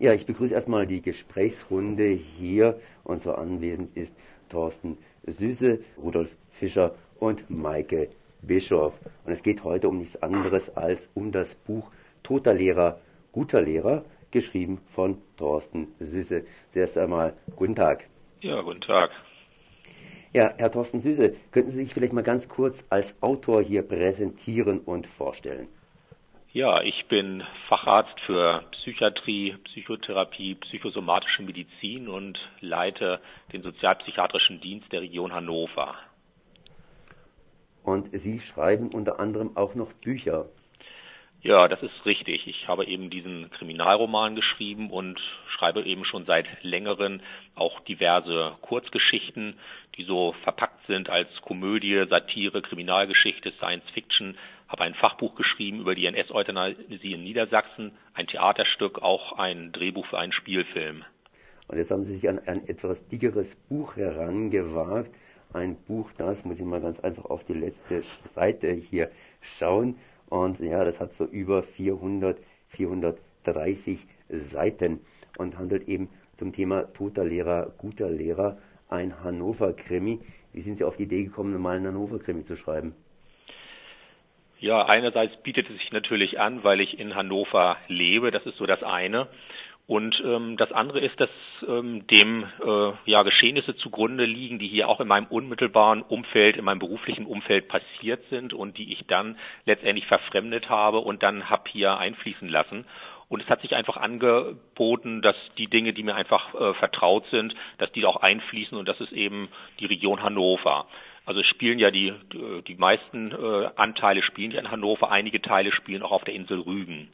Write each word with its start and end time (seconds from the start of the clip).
Ja, 0.00 0.14
ich 0.14 0.24
begrüße 0.24 0.54
erstmal 0.54 0.86
die 0.86 1.02
Gesprächsrunde 1.02 2.06
hier. 2.06 2.80
Und 3.04 3.20
zwar 3.20 3.36
anwesend 3.36 3.94
ist 3.94 4.16
Thorsten 4.48 4.96
Süße, 5.26 5.80
Rudolf 6.02 6.34
Fischer 6.48 6.94
und 7.18 7.50
Maike 7.50 8.08
Bischof. 8.40 8.98
Und 9.26 9.32
es 9.32 9.42
geht 9.42 9.62
heute 9.62 9.90
um 9.90 9.98
nichts 9.98 10.22
anderes 10.22 10.74
als 10.74 11.10
um 11.12 11.32
das 11.32 11.54
Buch 11.54 11.90
Toter 12.22 12.54
Lehrer, 12.54 12.98
guter 13.30 13.60
Lehrer, 13.60 14.06
geschrieben 14.30 14.80
von 14.88 15.18
Thorsten 15.36 15.88
Süße. 16.00 16.44
Zuerst 16.72 16.96
einmal 16.96 17.34
guten 17.54 17.74
Tag. 17.74 18.08
Ja, 18.40 18.62
guten 18.62 18.80
Tag. 18.80 19.10
Ja, 20.32 20.54
Herr 20.56 20.72
Thorsten 20.72 21.02
Süße, 21.02 21.34
könnten 21.50 21.72
Sie 21.72 21.76
sich 21.76 21.92
vielleicht 21.92 22.14
mal 22.14 22.22
ganz 22.22 22.48
kurz 22.48 22.86
als 22.88 23.16
Autor 23.20 23.62
hier 23.62 23.82
präsentieren 23.82 24.78
und 24.78 25.06
vorstellen? 25.06 25.68
Ja, 26.52 26.82
ich 26.82 27.06
bin 27.06 27.44
Facharzt 27.68 28.18
für 28.26 28.64
Psychiatrie, 28.72 29.56
Psychotherapie, 29.66 30.56
psychosomatische 30.56 31.42
Medizin 31.42 32.08
und 32.08 32.40
leite 32.60 33.20
den 33.52 33.62
sozialpsychiatrischen 33.62 34.60
Dienst 34.60 34.90
der 34.90 35.02
Region 35.02 35.32
Hannover. 35.32 35.94
Und 37.84 38.08
Sie 38.10 38.40
schreiben 38.40 38.88
unter 38.88 39.20
anderem 39.20 39.56
auch 39.56 39.76
noch 39.76 39.92
Bücher. 39.92 40.46
Ja, 41.42 41.68
das 41.68 41.82
ist 41.82 42.04
richtig. 42.04 42.46
Ich 42.48 42.66
habe 42.68 42.84
eben 42.84 43.08
diesen 43.10 43.48
Kriminalroman 43.52 44.34
geschrieben 44.34 44.90
und 44.90 45.20
schreibe 45.56 45.82
eben 45.84 46.04
schon 46.04 46.26
seit 46.26 46.46
längerem 46.62 47.20
auch 47.54 47.80
diverse 47.80 48.56
Kurzgeschichten, 48.60 49.54
die 49.96 50.02
so 50.02 50.34
verpackt 50.42 50.86
sind 50.86 51.08
als 51.08 51.28
Komödie, 51.40 52.04
Satire, 52.10 52.60
Kriminalgeschichte, 52.60 53.52
Science 53.52 53.88
Fiction, 53.94 54.36
habe 54.70 54.84
ein 54.84 54.94
Fachbuch 54.94 55.34
geschrieben 55.34 55.80
über 55.80 55.96
die 55.96 56.06
NS-Euthanasie 56.06 57.12
in 57.12 57.24
Niedersachsen, 57.24 57.92
ein 58.14 58.28
Theaterstück, 58.28 59.02
auch 59.02 59.32
ein 59.32 59.72
Drehbuch 59.72 60.06
für 60.06 60.18
einen 60.18 60.32
Spielfilm. 60.32 61.04
Und 61.66 61.78
jetzt 61.78 61.90
haben 61.90 62.04
Sie 62.04 62.14
sich 62.14 62.28
an 62.28 62.40
ein 62.46 62.66
etwas 62.68 63.08
dickeres 63.08 63.56
Buch 63.56 63.96
herangewagt. 63.96 65.12
Ein 65.52 65.76
Buch, 65.88 66.12
das 66.16 66.44
muss 66.44 66.60
ich 66.60 66.64
mal 66.64 66.80
ganz 66.80 67.00
einfach 67.00 67.24
auf 67.24 67.44
die 67.44 67.54
letzte 67.54 68.02
Seite 68.02 68.72
hier 68.72 69.10
schauen. 69.40 69.96
Und 70.28 70.60
ja, 70.60 70.84
das 70.84 71.00
hat 71.00 71.14
so 71.14 71.24
über 71.24 71.64
400, 71.64 72.40
430 72.68 74.06
Seiten 74.28 75.00
und 75.36 75.58
handelt 75.58 75.88
eben 75.88 76.08
zum 76.36 76.52
Thema 76.52 76.92
toter 76.92 77.24
Lehrer, 77.24 77.72
guter 77.76 78.08
Lehrer, 78.08 78.56
ein 78.88 79.24
Hannover-Krimi. 79.24 80.20
Wie 80.52 80.60
sind 80.60 80.78
Sie 80.78 80.84
auf 80.84 80.96
die 80.96 81.04
Idee 81.04 81.24
gekommen, 81.24 81.60
mal 81.60 81.76
einen 81.76 81.88
Hannover-Krimi 81.88 82.44
zu 82.44 82.54
schreiben? 82.54 82.94
Ja, 84.60 84.84
einerseits 84.84 85.34
bietet 85.42 85.70
es 85.70 85.78
sich 85.78 85.90
natürlich 85.90 86.38
an, 86.38 86.62
weil 86.62 86.82
ich 86.82 86.98
in 86.98 87.14
Hannover 87.14 87.78
lebe, 87.88 88.30
das 88.30 88.44
ist 88.44 88.58
so 88.58 88.66
das 88.66 88.82
eine. 88.82 89.28
Und 89.86 90.22
ähm, 90.24 90.56
das 90.58 90.70
andere 90.70 91.00
ist, 91.00 91.18
dass 91.18 91.30
ähm, 91.66 92.06
dem 92.06 92.44
äh, 92.64 92.92
ja, 93.06 93.22
Geschehnisse 93.22 93.74
zugrunde 93.74 94.24
liegen, 94.24 94.58
die 94.58 94.68
hier 94.68 94.88
auch 94.88 95.00
in 95.00 95.08
meinem 95.08 95.26
unmittelbaren 95.26 96.02
Umfeld, 96.02 96.58
in 96.58 96.64
meinem 96.64 96.78
beruflichen 96.78 97.26
Umfeld 97.26 97.68
passiert 97.68 98.22
sind 98.28 98.52
und 98.52 98.76
die 98.76 98.92
ich 98.92 99.06
dann 99.08 99.36
letztendlich 99.64 100.06
verfremdet 100.06 100.68
habe 100.68 100.98
und 100.98 101.22
dann 101.22 101.48
hab 101.50 101.66
hier 101.66 101.96
einfließen 101.96 102.48
lassen. 102.48 102.84
Und 103.28 103.42
es 103.42 103.48
hat 103.48 103.62
sich 103.62 103.74
einfach 103.74 103.96
angeboten, 103.96 105.22
dass 105.22 105.36
die 105.56 105.68
Dinge, 105.68 105.92
die 105.92 106.02
mir 106.02 106.14
einfach 106.14 106.54
äh, 106.54 106.74
vertraut 106.74 107.24
sind, 107.30 107.54
dass 107.78 107.90
die 107.92 108.04
auch 108.04 108.16
einfließen 108.16 108.76
und 108.76 108.86
das 108.86 109.00
ist 109.00 109.12
eben 109.12 109.48
die 109.80 109.86
Region 109.86 110.22
Hannover. 110.22 110.86
Also 111.30 111.44
spielen 111.44 111.78
ja 111.78 111.92
die, 111.92 112.12
die 112.66 112.74
meisten 112.74 113.30
äh, 113.30 113.68
Anteile 113.76 114.20
spielen 114.20 114.50
ja 114.50 114.58
in 114.58 114.72
Hannover, 114.72 115.12
einige 115.12 115.40
Teile 115.40 115.70
spielen 115.70 116.02
auch 116.02 116.10
auf 116.10 116.24
der 116.24 116.34
Insel 116.34 116.58
Rügen. 116.58 117.06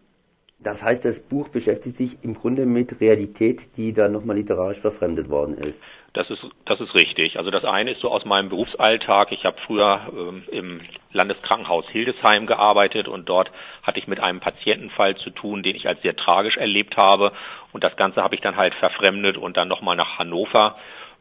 Das 0.58 0.82
heißt, 0.82 1.04
das 1.04 1.28
Buch 1.28 1.50
beschäftigt 1.50 1.98
sich 1.98 2.24
im 2.24 2.32
Grunde 2.32 2.64
mit 2.64 2.98
Realität, 3.02 3.76
die 3.76 3.92
da 3.92 4.08
nochmal 4.08 4.36
literarisch 4.36 4.80
verfremdet 4.80 5.28
worden 5.28 5.58
ist. 5.58 5.84
Das 6.14 6.30
ist, 6.30 6.42
das 6.64 6.80
ist 6.80 6.94
richtig. 6.94 7.36
Also 7.36 7.50
das 7.50 7.66
eine 7.66 7.90
ist 7.90 8.00
so 8.00 8.10
aus 8.10 8.24
meinem 8.24 8.48
Berufsalltag. 8.48 9.32
Ich 9.32 9.44
habe 9.44 9.58
früher 9.66 10.10
ähm, 10.10 10.44
im 10.50 10.80
Landeskrankenhaus 11.12 11.84
Hildesheim 11.90 12.46
gearbeitet 12.46 13.08
und 13.08 13.28
dort 13.28 13.50
hatte 13.82 13.98
ich 13.98 14.08
mit 14.08 14.20
einem 14.20 14.40
Patientenfall 14.40 15.16
zu 15.18 15.28
tun, 15.28 15.62
den 15.62 15.76
ich 15.76 15.86
als 15.88 16.00
sehr 16.00 16.16
tragisch 16.16 16.56
erlebt 16.56 16.96
habe. 16.96 17.32
Und 17.72 17.84
das 17.84 17.94
Ganze 17.96 18.22
habe 18.22 18.34
ich 18.34 18.40
dann 18.40 18.56
halt 18.56 18.74
verfremdet 18.76 19.36
und 19.36 19.58
dann 19.58 19.68
nochmal 19.68 19.94
nach 19.94 20.18
Hannover 20.18 20.76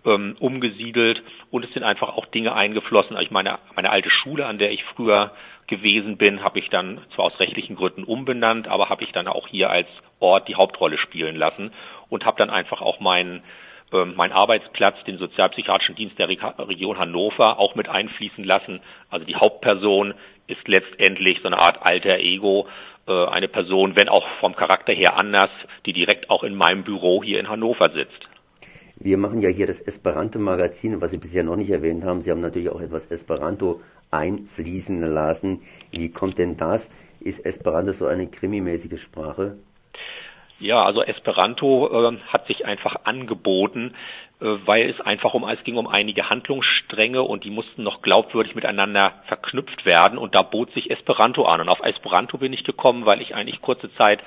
ähm, 0.06 0.36
umgesiedelt 0.40 1.22
und 1.52 1.66
es 1.66 1.74
sind 1.74 1.84
einfach 1.84 2.10
auch 2.10 2.26
Dinge 2.28 2.54
eingeflossen. 2.54 3.18
Ich 3.22 3.32
meine, 3.32 3.60
meine 3.76 3.90
alte 3.90 4.10
Schule, 4.10 4.46
an 4.46 4.58
der 4.58 4.72
ich 4.72 4.84
früher 4.96 5.32
gewesen 5.68 6.18
bin, 6.18 6.44
habe 6.44 6.60
ich 6.60 6.70
dann 6.70 7.00
zwar 7.16 7.26
aus 7.26 7.40
rechtlichen 7.40 7.76
Gründen 7.76 8.04
umbenannt, 8.04 8.68
aber 8.68 8.90
habe 8.90 9.04
ich 9.04 9.12
dann 9.12 9.28
auch 9.28 9.48
hier 9.48 9.70
als 9.70 9.88
Ort 10.20 10.48
die 10.48 10.56
Hauptrolle 10.56 10.98
spielen 10.98 11.36
lassen 11.36 11.72
und 12.10 12.26
habe 12.26 12.38
dann 12.38 12.50
einfach 12.50 12.82
auch 12.82 13.00
meinen 13.00 13.42
ähm, 13.94 14.14
mein 14.16 14.32
Arbeitsplatz, 14.32 14.96
den 15.06 15.18
sozialpsychiatrischen 15.18 15.96
Dienst 15.96 16.18
der 16.18 16.28
Region 16.28 16.98
Hannover, 16.98 17.60
auch 17.60 17.76
mit 17.76 17.90
einfließen 17.90 18.44
lassen. 18.44 18.82
Also 19.10 19.26
die 19.26 19.36
Hauptperson 19.36 20.14
ist 20.48 20.68
letztendlich 20.68 21.40
so 21.42 21.48
eine 21.48 21.60
Art 21.60 21.80
alter 21.82 22.18
Ego, 22.18 22.68
äh, 23.08 23.28
eine 23.28 23.48
Person, 23.48 23.96
wenn 23.96 24.10
auch 24.10 24.26
vom 24.40 24.56
Charakter 24.56 24.94
her 24.94 25.18
anders, 25.18 25.52
die 25.86 25.94
direkt 25.94 26.30
auch 26.30 26.44
in 26.44 26.56
meinem 26.56 26.84
Büro 26.84 27.24
hier 27.24 27.40
in 27.40 27.50
Hannover 27.50 27.92
sitzt. 27.92 28.28
Wir 28.98 29.18
machen 29.18 29.42
ja 29.42 29.50
hier 29.50 29.68
das 29.68 29.82
Esperanto-Magazin, 29.82 31.02
was 31.02 31.12
Sie 31.12 31.18
bisher 31.18 31.44
noch 31.44 31.58
nicht 31.58 31.70
erwähnt 31.70 32.06
haben. 32.06 32.22
Sie 32.22 32.32
haben 32.32 32.42
natürlich 32.42 32.70
auch 32.70 32.80
etwas 32.80 33.06
Esperanto 33.08 33.82
einfließen 34.10 35.02
lassen. 35.02 35.62
Wie 35.92 36.10
kommt 36.10 36.38
denn 36.38 36.56
das? 36.56 36.90
Ist 37.20 37.46
Esperanto 37.46 37.92
so 37.92 38.06
eine 38.06 38.28
krimimäßige 38.28 39.02
Sprache? 39.02 39.58
Ja, 40.60 40.84
also 40.84 41.04
Esperanto 41.04 42.10
äh, 42.10 42.18
hat 42.28 42.48
sich 42.48 42.66
einfach 42.66 42.96
angeboten, 43.04 43.94
äh, 44.40 44.46
weil 44.66 44.90
es 44.90 45.02
einfach 45.02 45.34
um 45.34 45.44
es 45.50 45.62
ging 45.66 45.76
um 45.76 45.88
einige 45.88 46.30
Handlungsstränge 46.30 47.22
und 47.22 47.44
die 47.44 47.50
mussten 47.50 47.84
noch 47.84 48.02
glaubwürdig 48.02 48.56
miteinander 48.56 49.22
verknüpft 49.28 49.86
werden. 49.86 50.18
Und 50.18 50.34
da 50.34 50.44
bot 50.44 50.72
sich 50.72 50.90
Esperanto 50.92 51.44
an. 51.44 51.60
Und 51.60 51.70
auf 51.70 51.84
Esperanto 51.84 52.38
bin 52.38 52.54
ich 52.54 52.64
gekommen, 52.64 53.06
weil 53.06 53.22
ich 53.22 53.36
eigentlich 53.36 53.62
kurze 53.62 53.94
Zeit 53.96 54.22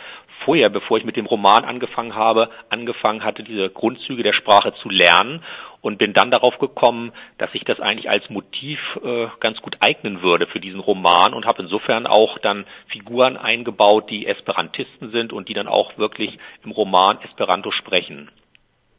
vorher, 0.45 0.69
bevor 0.69 0.99
ich 0.99 1.05
mit 1.05 1.17
dem 1.17 1.27
Roman 1.27 1.65
angefangen 1.65 2.15
habe, 2.15 2.51
angefangen 2.69 3.25
hatte, 3.25 3.43
diese 3.43 3.71
Grundzüge 3.71 4.23
der 4.23 4.35
Sprache 4.35 4.75
zu 4.75 4.91
lernen 4.91 5.43
und 5.81 5.99
bin 5.99 6.13
dann 6.13 6.31
darauf 6.31 6.59
gekommen, 6.59 7.13
dass 7.39 7.53
sich 7.53 7.65
das 7.65 7.81
eigentlich 7.81 8.11
als 8.11 8.29
Motiv 8.31 8.79
äh, 9.03 9.27
ganz 9.41 9.59
gut 9.61 9.77
eignen 9.81 10.23
würde 10.23 10.47
für 10.47 10.61
diesen 10.61 10.81
Roman 10.81 11.35
und 11.35 11.47
habe 11.47 11.63
insofern 11.63 12.07
auch 12.07 12.39
dann 12.39 12.67
Figuren 12.89 13.37
eingebaut, 13.37 14.11
die 14.11 14.27
Esperantisten 14.27 15.11
sind 15.11 15.33
und 15.33 15.49
die 15.49 15.55
dann 15.55 15.69
auch 15.69 15.97
wirklich 15.99 16.39
im 16.65 16.73
Roman 16.73 17.19
Esperanto 17.23 17.71
sprechen. 17.71 18.31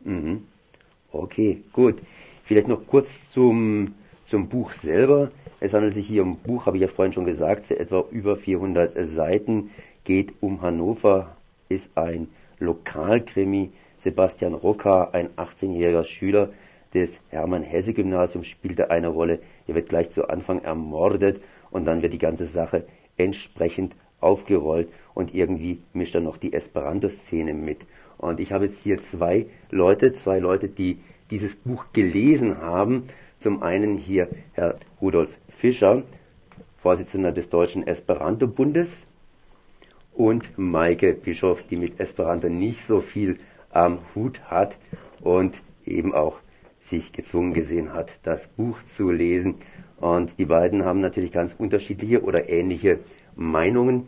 Mhm. 0.02 0.48
Okay, 1.12 1.64
gut. 1.74 1.96
Vielleicht 2.44 2.68
noch 2.68 2.86
kurz 2.88 3.32
zum, 3.32 3.96
zum 4.24 4.48
Buch 4.50 4.72
selber. 4.72 5.32
Es 5.60 5.74
handelt 5.74 5.94
sich 5.94 6.08
hier 6.08 6.24
um 6.24 6.34
ein 6.34 6.40
Buch, 6.40 6.66
habe 6.66 6.78
ich 6.78 6.82
ja 6.82 6.88
vorhin 6.88 7.14
schon 7.14 7.26
gesagt, 7.26 7.70
etwa 7.72 8.06
über 8.12 8.38
400 8.38 8.94
Seiten, 9.06 9.72
geht 10.06 10.34
um 10.40 10.62
Hannover, 10.62 11.36
ist 11.68 11.98
ein 11.98 12.30
Lokalkrimi. 12.60 13.72
Sebastian 13.98 14.54
Rocker, 14.54 15.14
ein 15.14 15.30
18-jähriger 15.36 16.06
Schüler 16.06 16.50
des 16.94 17.20
Hermann-Hesse-Gymnasiums, 17.30 18.48
spielt 18.48 18.80
eine 18.90 19.08
Rolle. 19.08 19.40
Er 19.68 19.76
wird 19.76 19.90
gleich 19.90 20.10
zu 20.10 20.28
Anfang 20.30 20.62
ermordet 20.64 21.42
und 21.72 21.86
dann 21.86 22.02
wird 22.02 22.14
die 22.14 22.20
ganze 22.20 22.46
Sache 22.46 22.86
entsprechend 23.18 23.96
aufgerollt 24.22 24.90
und 25.14 25.34
irgendwie 25.34 25.82
mischt 25.94 26.16
er 26.16 26.22
noch 26.22 26.38
die 26.38 26.54
Esperanto-Szene 26.54 27.54
mit. 27.54 27.86
Und 28.18 28.40
ich 28.40 28.52
habe 28.52 28.66
jetzt 28.66 28.82
hier 28.82 29.02
zwei 29.02 29.46
Leute, 29.70 30.14
zwei 30.14 30.40
Leute, 30.40 30.68
die 30.68 31.00
dieses 31.32 31.56
Buch 31.56 31.86
gelesen 31.94 32.60
haben. 32.60 33.04
Zum 33.40 33.64
einen 33.64 33.98
hier 33.98 34.28
Herr 34.54 34.76
Rudolf 35.02 35.38
Fischer, 35.48 36.04
Vorsitzender 36.78 37.32
des 37.32 37.50
Deutschen 37.50 37.88
Esperanto-Bundes, 37.88 39.06
und 40.20 40.58
Maike 40.58 41.14
Bischof, 41.14 41.64
die 41.64 41.78
mit 41.78 41.98
Esperanto 42.02 42.50
nicht 42.50 42.86
so 42.86 43.00
viel 43.00 43.40
am 43.72 44.00
Hut 44.14 44.42
hat 44.52 44.78
und 45.22 45.62
eben 45.86 46.14
auch 46.14 46.40
sich 46.80 47.12
gezwungen 47.14 47.54
gesehen 47.54 47.94
hat, 47.94 48.14
das 48.24 48.48
Buch 48.48 48.78
zu 48.84 49.12
lesen. 49.12 49.56
Und 49.98 50.40
die 50.40 50.46
beiden 50.46 50.86
haben 50.86 51.02
natürlich 51.02 51.32
ganz 51.32 51.56
unterschiedliche 51.58 52.24
oder 52.24 52.50
ähnliche 52.50 53.00
Meinungen. 53.36 54.08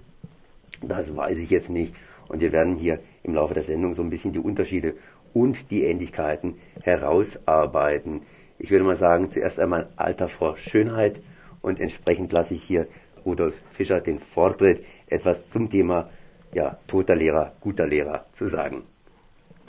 Das 0.82 1.16
weiß 1.16 1.38
ich 1.38 1.50
jetzt 1.50 1.70
nicht. 1.70 1.94
Und 2.28 2.42
wir 2.42 2.52
werden 2.52 2.76
hier 2.76 3.00
im 3.24 3.34
Laufe 3.34 3.54
der 3.54 3.64
Sendung 3.64 3.94
so 3.94 4.02
ein 4.02 4.10
bisschen 4.10 4.32
die 4.32 4.40
Unterschiede 4.40 4.94
und 5.34 5.70
die 5.70 5.84
Ähnlichkeiten 5.84 6.56
herausarbeiten. 6.82 8.22
Ich 8.58 8.72
würde 8.72 8.86
mal 8.86 8.96
sagen, 8.96 9.32
zuerst 9.32 9.60
einmal 9.60 9.90
Alter 9.96 10.30
vor 10.30 10.56
Schönheit 10.56 11.22
und 11.62 11.80
entsprechend 11.80 12.32
lasse 12.32 12.54
ich 12.54 12.64
hier 12.64 12.88
Rudolf 13.26 13.56
Fischer 13.70 14.00
den 14.00 14.20
Vortritt, 14.20 14.84
etwas 15.08 15.50
zum 15.50 15.70
Thema 15.70 16.10
ja, 16.54 16.78
toter 16.88 17.16
Lehrer, 17.16 17.54
guter 17.60 17.88
Lehrer 17.88 18.26
zu 18.34 18.48
sagen. 18.48 18.84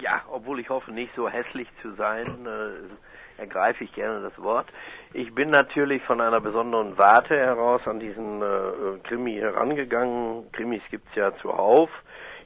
Ja, 0.03 0.23
obwohl 0.33 0.59
ich 0.59 0.69
hoffe, 0.69 0.91
nicht 0.91 1.15
so 1.15 1.29
hässlich 1.29 1.69
zu 1.81 1.93
sein, 1.93 2.27
äh, 2.45 3.41
ergreife 3.41 3.85
ich 3.85 3.93
gerne 3.93 4.21
das 4.21 4.37
Wort. 4.43 4.67
Ich 5.13 5.33
bin 5.33 5.51
natürlich 5.51 6.03
von 6.03 6.21
einer 6.21 6.41
besonderen 6.41 6.99
Warte 6.99 7.37
heraus 7.39 7.83
an 7.87 8.01
diesen 8.01 8.43
äh, 8.43 8.99
Krimi 9.05 9.35
herangegangen. 9.37 10.51
Krimis 10.51 10.83
gibt's 10.91 11.15
ja 11.15 11.33
zuhauf. 11.37 11.89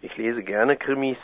Ich 0.03 0.15
lese 0.19 0.43
gerne 0.43 0.77
Krimis 0.77 1.17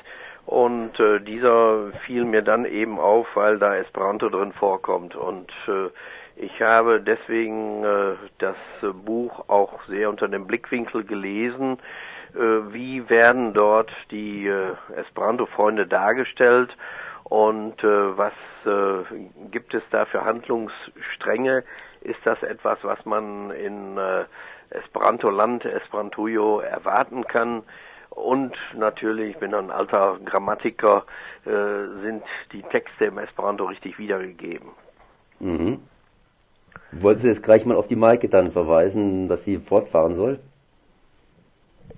Und 0.46 0.98
äh, 0.98 1.20
dieser 1.20 1.92
fiel 2.06 2.24
mir 2.24 2.42
dann 2.42 2.64
eben 2.64 2.98
auf, 2.98 3.26
weil 3.34 3.58
da 3.58 3.76
Esperanto 3.76 4.30
drin 4.30 4.54
vorkommt. 4.54 5.14
Und 5.14 5.52
äh, 5.68 5.90
ich 6.36 6.62
habe 6.62 7.00
deswegen 7.00 7.84
äh, 7.84 8.14
das 8.38 8.56
Buch 9.04 9.44
auch 9.48 9.84
sehr 9.86 10.08
unter 10.08 10.28
dem 10.28 10.46
Blickwinkel 10.46 11.04
gelesen, 11.04 11.78
wie 12.34 13.08
werden 13.08 13.52
dort 13.52 13.90
die 14.10 14.46
äh, 14.46 14.74
Esperanto-Freunde 14.96 15.86
dargestellt 15.86 16.76
und 17.24 17.82
äh, 17.82 18.16
was 18.16 18.32
äh, 18.66 19.04
gibt 19.50 19.74
es 19.74 19.82
da 19.90 20.04
für 20.06 20.24
Handlungsstränge? 20.24 21.64
Ist 22.02 22.20
das 22.24 22.42
etwas, 22.42 22.78
was 22.82 23.04
man 23.06 23.50
in 23.52 23.96
äh, 23.96 24.24
Esperanto-Land, 24.70 25.64
Esperantujo 25.64 26.60
erwarten 26.60 27.24
kann? 27.24 27.62
Und 28.10 28.54
natürlich, 28.76 29.30
ich 29.30 29.38
bin 29.38 29.54
ein 29.54 29.70
alter 29.70 30.18
Grammatiker, 30.24 31.04
äh, 31.46 32.02
sind 32.02 32.22
die 32.52 32.62
Texte 32.64 33.06
im 33.06 33.18
Esperanto 33.18 33.64
richtig 33.64 33.98
wiedergegeben. 33.98 34.68
Mhm. 35.40 35.80
Wolltest 36.92 37.24
du 37.24 37.28
jetzt 37.28 37.42
gleich 37.42 37.64
mal 37.64 37.76
auf 37.76 37.88
die 37.88 37.96
Maike 37.96 38.28
dann 38.28 38.50
verweisen, 38.50 39.28
dass 39.28 39.44
sie 39.44 39.58
fortfahren 39.58 40.14
soll? 40.14 40.40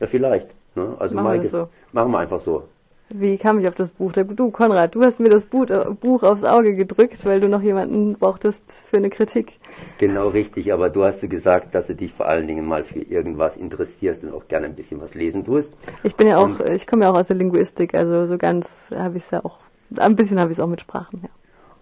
Ja, 0.04 0.08
vielleicht. 0.08 0.54
Ne? 0.76 0.94
Also 0.98 1.14
Machen 1.14 1.24
wir 1.24 1.30
Maike, 1.38 1.48
so. 1.48 1.68
machen 1.92 2.12
wir 2.12 2.18
einfach 2.18 2.40
so. 2.40 2.64
Wie 3.08 3.38
kam 3.38 3.58
ich 3.58 3.66
auf 3.68 3.74
das 3.74 3.92
Buch? 3.92 4.12
Du, 4.12 4.50
Konrad, 4.50 4.94
du 4.94 5.02
hast 5.02 5.18
mir 5.18 5.30
das 5.30 5.46
Buch, 5.46 5.68
äh, 5.70 5.86
Buch 5.98 6.22
aufs 6.22 6.44
Auge 6.44 6.74
gedrückt, 6.74 7.24
weil 7.24 7.40
du 7.40 7.48
noch 7.48 7.62
jemanden 7.62 8.14
brauchtest 8.14 8.70
für 8.70 8.98
eine 8.98 9.08
Kritik. 9.08 9.58
Genau 9.96 10.28
richtig, 10.28 10.74
aber 10.74 10.90
du 10.90 11.04
hast 11.04 11.22
ja 11.22 11.28
gesagt, 11.28 11.74
dass 11.74 11.86
du 11.86 11.94
dich 11.94 12.12
vor 12.12 12.26
allen 12.26 12.46
Dingen 12.46 12.66
mal 12.66 12.82
für 12.84 12.98
irgendwas 12.98 13.56
interessierst 13.56 14.24
und 14.24 14.34
auch 14.34 14.46
gerne 14.46 14.66
ein 14.66 14.74
bisschen 14.74 15.00
was 15.00 15.14
lesen 15.14 15.42
tust. 15.42 15.70
Ich 16.02 16.16
bin 16.16 16.26
ja 16.26 16.36
auch, 16.36 16.60
ich 16.60 16.86
komme 16.86 17.04
ja 17.04 17.10
auch 17.10 17.16
aus 17.18 17.28
der 17.28 17.36
Linguistik, 17.36 17.94
also 17.94 18.26
so 18.26 18.36
ganz 18.36 18.90
habe 18.94 19.16
ich 19.16 19.22
es 19.24 19.30
ja 19.30 19.42
auch, 19.42 19.58
ein 19.96 20.16
bisschen 20.16 20.38
habe 20.38 20.52
ich 20.52 20.58
es 20.58 20.62
auch 20.62 20.68
mit 20.68 20.82
Sprachen, 20.82 21.20
ja. 21.22 21.30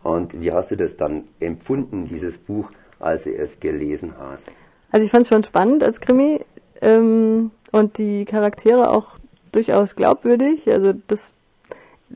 Und 0.08 0.40
wie 0.40 0.52
hast 0.52 0.70
du 0.70 0.76
das 0.76 0.96
dann 0.96 1.24
empfunden, 1.40 2.06
dieses 2.08 2.38
Buch, 2.38 2.70
als 3.00 3.24
du 3.24 3.34
es 3.34 3.58
gelesen 3.58 4.12
hast? 4.16 4.48
Also 4.92 5.04
ich 5.04 5.10
fand 5.10 5.22
es 5.22 5.28
schon 5.28 5.42
spannend 5.42 5.82
als 5.82 6.00
Krimi 6.00 6.40
ähm, 6.82 7.52
und 7.72 7.98
die 7.98 8.24
Charaktere 8.24 8.90
auch 8.90 9.16
durchaus 9.50 9.96
glaubwürdig. 9.96 10.70
Also 10.70 10.94
das 11.08 11.32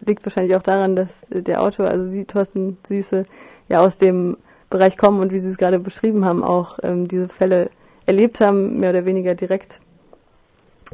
liegt 0.06 0.25
wahrscheinlich 0.25 0.55
auch 0.55 0.62
daran, 0.62 0.94
dass 0.94 1.26
der 1.31 1.62
Autor, 1.62 1.88
also 1.88 2.08
sie, 2.08 2.25
Thorsten 2.25 2.79
Süße, 2.87 3.25
ja 3.69 3.81
aus 3.81 3.97
dem 3.97 4.37
Bereich 4.70 4.97
kommen 4.97 5.20
und 5.20 5.32
wie 5.32 5.38
Sie 5.38 5.49
es 5.49 5.58
gerade 5.58 5.79
beschrieben 5.79 6.25
haben, 6.25 6.43
auch 6.43 6.79
ähm, 6.82 7.08
diese 7.08 7.29
Fälle 7.29 7.70
erlebt 8.05 8.41
haben, 8.41 8.79
mehr 8.79 8.91
oder 8.91 9.05
weniger 9.05 9.35
direkt. 9.35 9.81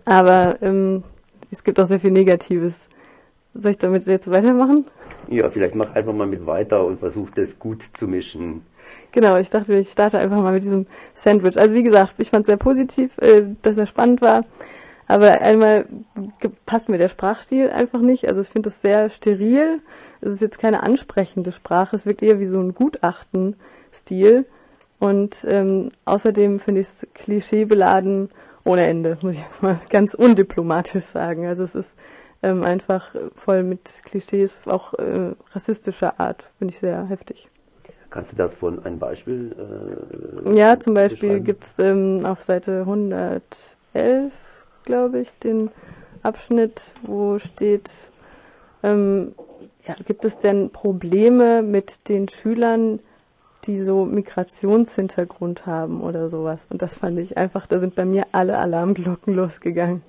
Aber 0.05 0.56
ähm, 0.62 1.03
es 1.50 1.64
gibt 1.64 1.79
auch 1.81 1.87
sehr 1.87 2.00
viel 2.00 2.11
Negatives. 2.11 2.88
Soll 3.55 3.73
ich 3.73 3.79
damit 3.79 4.06
jetzt 4.06 4.31
weitermachen? 4.31 4.87
Ja, 5.29 5.50
vielleicht 5.50 5.75
mach 5.75 5.94
einfach 5.94 6.14
mal 6.14 6.26
mit 6.26 6.47
weiter 6.47 6.85
und 6.87 7.00
versuch 7.00 7.31
das 7.31 7.59
gut 7.59 7.85
zu 7.93 8.09
mischen. 8.09 8.62
Genau, 9.12 9.37
ich 9.37 9.50
dachte, 9.50 9.75
ich 9.75 9.91
starte 9.91 10.19
einfach 10.19 10.43
mal 10.43 10.53
mit 10.53 10.64
diesem 10.64 10.87
Sandwich. 11.14 11.59
Also 11.59 11.75
wie 11.75 11.82
gesagt, 11.82 12.14
ich 12.19 12.31
fand 12.31 12.43
es 12.43 12.47
sehr 12.47 12.56
positiv, 12.56 13.19
äh, 13.19 13.43
dass 13.62 13.76
er 13.76 13.87
spannend 13.87 14.23
war. 14.23 14.43
Aber 15.06 15.43
einmal 15.43 15.85
passt 16.64 16.88
mir 16.88 16.97
der 16.97 17.09
Sprachstil 17.09 17.70
einfach 17.70 18.00
nicht. 18.00 18.26
Also 18.26 18.41
ich 18.41 18.49
finde 18.49 18.69
das 18.69 18.81
sehr 18.81 19.11
steril. 19.11 19.81
Es 20.23 20.32
ist 20.32 20.41
jetzt 20.41 20.59
keine 20.59 20.82
ansprechende 20.82 21.53
Sprache. 21.53 21.94
Es 21.94 22.06
wirkt 22.06 22.23
eher 22.23 22.41
wie 22.41 22.47
so 22.47 22.59
ein 22.59 22.75
Gutachten-Stil. 22.75 24.47
Und 24.99 25.44
ähm, 25.47 25.91
außerdem 26.06 26.61
finde 26.61 26.81
ich 26.81 26.87
es 26.87 27.06
klischeebeladen 27.12 28.31
ohne 28.64 28.87
Ende, 28.87 29.19
muss 29.20 29.35
ich 29.35 29.43
jetzt 29.43 29.62
mal 29.62 29.79
ganz 29.91 30.14
undiplomatisch 30.14 31.05
sagen. 31.05 31.47
Also 31.47 31.64
es 31.64 31.75
ist 31.75 31.97
ähm, 32.43 32.62
einfach 32.62 33.14
voll 33.35 33.64
mit 33.64 34.03
Klischees, 34.05 34.56
auch 34.67 34.94
äh, 34.94 35.35
rassistischer 35.53 36.19
Art, 36.20 36.44
finde 36.59 36.73
ich 36.73 36.79
sehr 36.79 37.06
heftig. 37.09 37.49
Kannst 38.12 38.32
du 38.32 38.37
davon 38.37 38.85
ein 38.85 38.99
Beispiel? 38.99 39.56
Äh, 40.47 40.55
Ja, 40.59 40.79
zum 40.79 40.93
Beispiel 40.93 41.29
beschreiben? 41.31 41.44
gibt's 41.44 41.75
ähm, 41.79 42.26
auf 42.26 42.44
Seite 42.44 42.81
111, 42.81 43.43
glaube 44.85 45.20
ich, 45.20 45.31
den 45.43 45.70
Abschnitt, 46.23 46.82
wo 47.03 47.38
steht, 47.38 47.91
ähm, 48.82 49.35
ja, 49.87 49.97
gibt 50.06 50.26
es 50.26 50.38
denn 50.38 50.70
Probleme 50.70 51.62
mit 51.62 52.09
den 52.11 52.29
Schülern, 52.29 53.00
die 53.64 53.79
so 53.81 54.05
Migrationshintergrund 54.05 55.64
haben 55.67 56.03
oder 56.03 56.29
sowas? 56.29 56.67
Und 56.69 56.82
das 56.82 56.99
fand 56.99 57.19
ich 57.19 57.38
einfach, 57.38 57.67
da 57.67 57.79
sind 57.79 57.94
bei 57.94 58.05
mir 58.05 58.25
alle 58.32 58.59
Alarmglocken 58.59 59.35
losgegangen. 59.35 60.03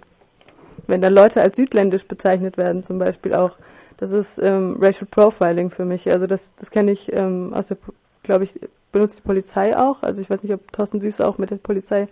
Wenn 0.88 1.02
da 1.02 1.08
Leute 1.08 1.42
als 1.42 1.56
südländisch 1.56 2.06
bezeichnet 2.06 2.58
werden, 2.58 2.84
zum 2.84 3.00
Beispiel 3.00 3.34
auch, 3.34 3.52
das 3.98 4.12
ist 4.12 4.40
ähm, 4.40 4.78
Racial 4.80 5.08
Profiling 5.10 5.70
für 5.70 5.86
mich. 5.86 6.10
Also 6.10 6.28
das, 6.28 6.52
das 6.58 6.72
kenne 6.72 6.92
ich 6.92 7.12
ähm, 7.14 7.54
aus 7.54 7.68
der, 7.68 7.78
glaube 8.24 8.44
ich, 8.44 8.60
benutzt 8.92 9.20
die 9.20 9.22
Polizei 9.24 9.78
auch. 9.78 10.04
Also 10.04 10.22
ich 10.22 10.30
weiß 10.30 10.44
nicht, 10.44 10.54
ob 10.54 10.72
Thorsten 10.72 11.02
Süß 11.02 11.22
auch 11.22 11.38
mit 11.38 11.52
der 11.52 11.58
Polizei, 11.58 12.08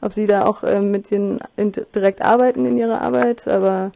ob 0.00 0.12
sie 0.12 0.26
da 0.26 0.44
auch 0.44 0.62
ähm, 0.64 0.90
mit 0.90 1.10
denen 1.10 1.40
in, 1.56 1.72
direkt 1.72 2.22
arbeiten 2.22 2.64
in 2.66 2.76
ihrer 2.76 3.00
Arbeit, 3.00 3.46
aber 3.46 3.92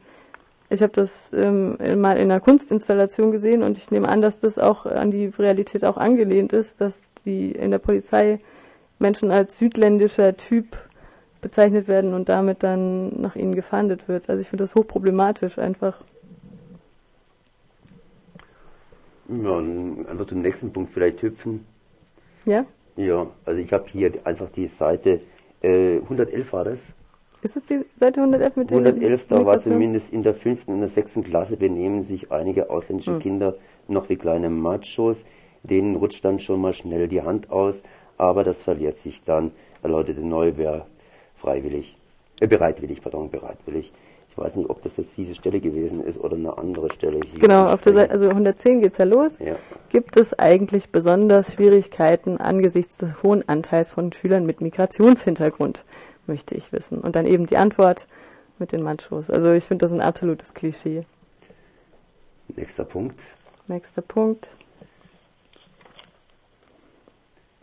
ich 0.72 0.82
habe 0.82 0.92
das 0.92 1.32
ähm, 1.34 1.76
mal 2.00 2.16
in 2.16 2.30
einer 2.30 2.38
Kunstinstallation 2.38 3.32
gesehen 3.32 3.64
und 3.64 3.76
ich 3.76 3.90
nehme 3.90 4.08
an, 4.08 4.22
dass 4.22 4.38
das 4.38 4.58
auch 4.58 4.86
an 4.86 5.10
die 5.10 5.26
Realität 5.26 5.84
auch 5.84 5.96
angelehnt 5.96 6.52
ist, 6.52 6.80
dass 6.80 7.10
die 7.24 7.50
in 7.50 7.72
der 7.72 7.78
Polizei 7.78 8.38
Menschen 9.00 9.32
als 9.32 9.58
südländischer 9.58 10.36
Typ 10.36 10.76
bezeichnet 11.40 11.88
werden 11.88 12.14
und 12.14 12.28
damit 12.28 12.62
dann 12.62 13.20
nach 13.20 13.34
ihnen 13.34 13.54
gefahndet 13.54 14.08
wird. 14.08 14.28
Also 14.30 14.42
ich 14.42 14.48
finde 14.48 14.62
das 14.64 14.74
hochproblematisch 14.74 15.58
einfach. 15.58 15.96
Ja, 19.30 19.58
einfach 19.58 20.26
zum 20.26 20.42
nächsten 20.42 20.72
Punkt 20.72 20.90
vielleicht 20.90 21.22
hüpfen. 21.22 21.64
Ja? 22.44 22.66
Ja, 22.96 23.26
also 23.44 23.60
ich 23.60 23.72
habe 23.72 23.84
hier 23.88 24.12
einfach 24.24 24.48
die 24.50 24.66
Seite 24.68 25.20
äh, 25.62 25.96
111 25.98 26.52
war 26.52 26.64
das. 26.64 26.92
Ist 27.42 27.56
es 27.56 27.64
die 27.64 27.84
Seite 27.96 28.20
111 28.20 28.56
mit 28.56 28.70
den 28.70 28.78
111, 28.86 29.26
da 29.28 29.46
war 29.46 29.60
zumindest 29.60 30.12
in 30.12 30.22
der 30.22 30.34
fünften 30.34 30.72
und 30.74 30.80
der 30.80 30.88
sechsten 30.88 31.22
Klasse 31.24 31.56
benehmen 31.56 32.02
sich 32.02 32.30
einige 32.30 32.68
ausländische 32.68 33.12
Hm. 33.12 33.18
Kinder 33.20 33.54
noch 33.88 34.08
wie 34.08 34.16
kleine 34.16 34.50
Machos. 34.50 35.24
Denen 35.62 35.96
rutscht 35.96 36.24
dann 36.24 36.38
schon 36.40 36.60
mal 36.60 36.72
schnell 36.72 37.06
die 37.08 37.22
Hand 37.22 37.50
aus, 37.50 37.82
aber 38.18 38.44
das 38.44 38.62
verliert 38.62 38.98
sich 38.98 39.24
dann. 39.24 39.52
Da 39.82 39.88
lautete 39.88 40.20
neu, 40.20 40.52
wer 40.56 40.86
freiwillig, 41.36 41.96
äh, 42.40 42.46
bereitwillig, 42.46 43.00
pardon, 43.00 43.30
bereitwillig. 43.30 43.92
Ich 44.30 44.38
weiß 44.38 44.56
nicht, 44.56 44.70
ob 44.70 44.82
das 44.82 44.96
jetzt 44.96 45.16
diese 45.16 45.34
Stelle 45.34 45.60
gewesen 45.60 46.02
ist 46.02 46.18
oder 46.18 46.36
eine 46.36 46.56
andere 46.56 46.92
Stelle 46.92 47.20
hier. 47.24 47.40
Genau, 47.40 47.64
auf 47.64 47.80
der. 47.80 47.94
Seite, 47.94 48.12
also 48.12 48.28
110 48.28 48.80
geht's 48.80 48.98
ja 48.98 49.04
los. 49.04 49.38
Ja. 49.38 49.56
Gibt 49.88 50.16
es 50.16 50.38
eigentlich 50.38 50.90
besonders 50.90 51.54
Schwierigkeiten 51.54 52.36
angesichts 52.36 52.98
des 52.98 53.22
hohen 53.22 53.48
Anteils 53.48 53.92
von 53.92 54.12
Schülern 54.12 54.46
mit 54.46 54.60
Migrationshintergrund, 54.60 55.84
möchte 56.26 56.54
ich 56.54 56.72
wissen. 56.72 57.00
Und 57.00 57.16
dann 57.16 57.26
eben 57.26 57.46
die 57.46 57.56
Antwort 57.56 58.06
mit 58.58 58.72
den 58.72 58.82
Machos. 58.82 59.30
Also 59.30 59.52
ich 59.52 59.64
finde 59.64 59.84
das 59.84 59.92
ein 59.92 60.00
absolutes 60.00 60.54
Klischee. 60.54 61.02
Nächster 62.56 62.84
Punkt. 62.84 63.20
Nächster 63.66 64.02
Punkt. 64.02 64.48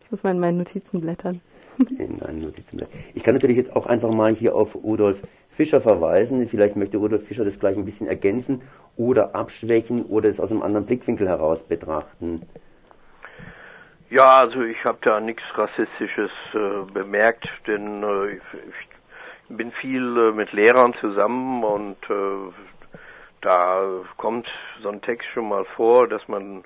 Ich 0.03 0.11
muss 0.11 0.23
mal 0.23 0.31
in 0.31 0.39
meinen 0.39 0.57
Notizen 0.57 1.01
blättern. 1.01 1.41
Ich 3.13 3.23
kann 3.23 3.33
natürlich 3.33 3.57
jetzt 3.57 3.75
auch 3.75 3.85
einfach 3.85 4.09
mal 4.09 4.33
hier 4.33 4.55
auf 4.55 4.75
Rudolf 4.75 5.21
Fischer 5.49 5.81
verweisen. 5.81 6.47
Vielleicht 6.47 6.75
möchte 6.75 6.97
Rudolf 6.97 7.25
Fischer 7.25 7.45
das 7.45 7.59
gleich 7.59 7.77
ein 7.77 7.85
bisschen 7.85 8.07
ergänzen 8.07 8.61
oder 8.95 9.35
abschwächen 9.35 10.05
oder 10.05 10.29
es 10.29 10.39
aus 10.39 10.51
einem 10.51 10.61
anderen 10.61 10.85
Blickwinkel 10.85 11.27
heraus 11.27 11.63
betrachten. 11.63 12.43
Ja, 14.09 14.37
also 14.37 14.61
ich 14.61 14.83
habe 14.85 14.99
da 15.01 15.19
nichts 15.19 15.43
Rassistisches 15.53 16.31
äh, 16.53 16.91
bemerkt, 16.93 17.47
denn 17.67 18.03
äh, 18.03 18.35
ich, 18.35 18.41
ich 18.53 19.55
bin 19.57 19.71
viel 19.73 20.17
äh, 20.17 20.31
mit 20.31 20.53
Lehrern 20.53 20.93
zusammen 21.01 21.63
und 21.63 21.97
äh, 22.09 22.53
da 23.41 23.81
kommt 24.17 24.47
so 24.81 24.89
ein 24.89 25.01
Text 25.01 25.27
schon 25.33 25.49
mal 25.49 25.65
vor, 25.75 26.07
dass 26.07 26.25
man 26.27 26.63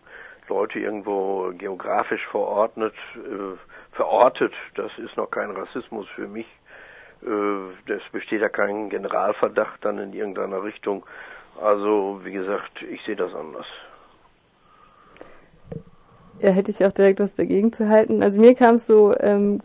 Leute 0.50 0.80
irgendwo 0.80 1.52
geografisch 1.58 2.26
verordnet, 2.28 2.94
äh, 3.16 3.58
verortet. 3.94 4.54
Das 4.76 4.92
ist 4.98 5.16
noch 5.18 5.30
kein 5.30 5.52
Rassismus 5.52 6.08
für 6.16 6.28
mich. 6.28 6.48
Äh, 7.24 7.92
es 7.92 8.04
besteht 8.12 8.42
ja 8.42 8.50
kein 8.50 8.90
Generalverdacht 8.90 9.84
dann 9.84 10.00
in 10.00 10.14
irgendeiner 10.14 10.64
Richtung. 10.64 11.06
Also 11.60 12.22
wie 12.24 12.32
gesagt, 12.32 12.82
ich 12.82 13.02
sehe 13.04 13.16
das 13.16 13.34
anders. 13.34 13.68
Ja, 16.40 16.50
hätte 16.50 16.72
ich 16.72 16.84
auch 16.84 16.92
direkt 16.92 17.20
was 17.20 17.36
dagegen 17.36 17.72
zu 17.72 17.88
halten. 17.88 18.24
Also 18.24 18.40
mir 18.40 18.56
kam 18.56 18.76
es 18.76 18.88
so 18.88 19.14
ähm, 19.20 19.62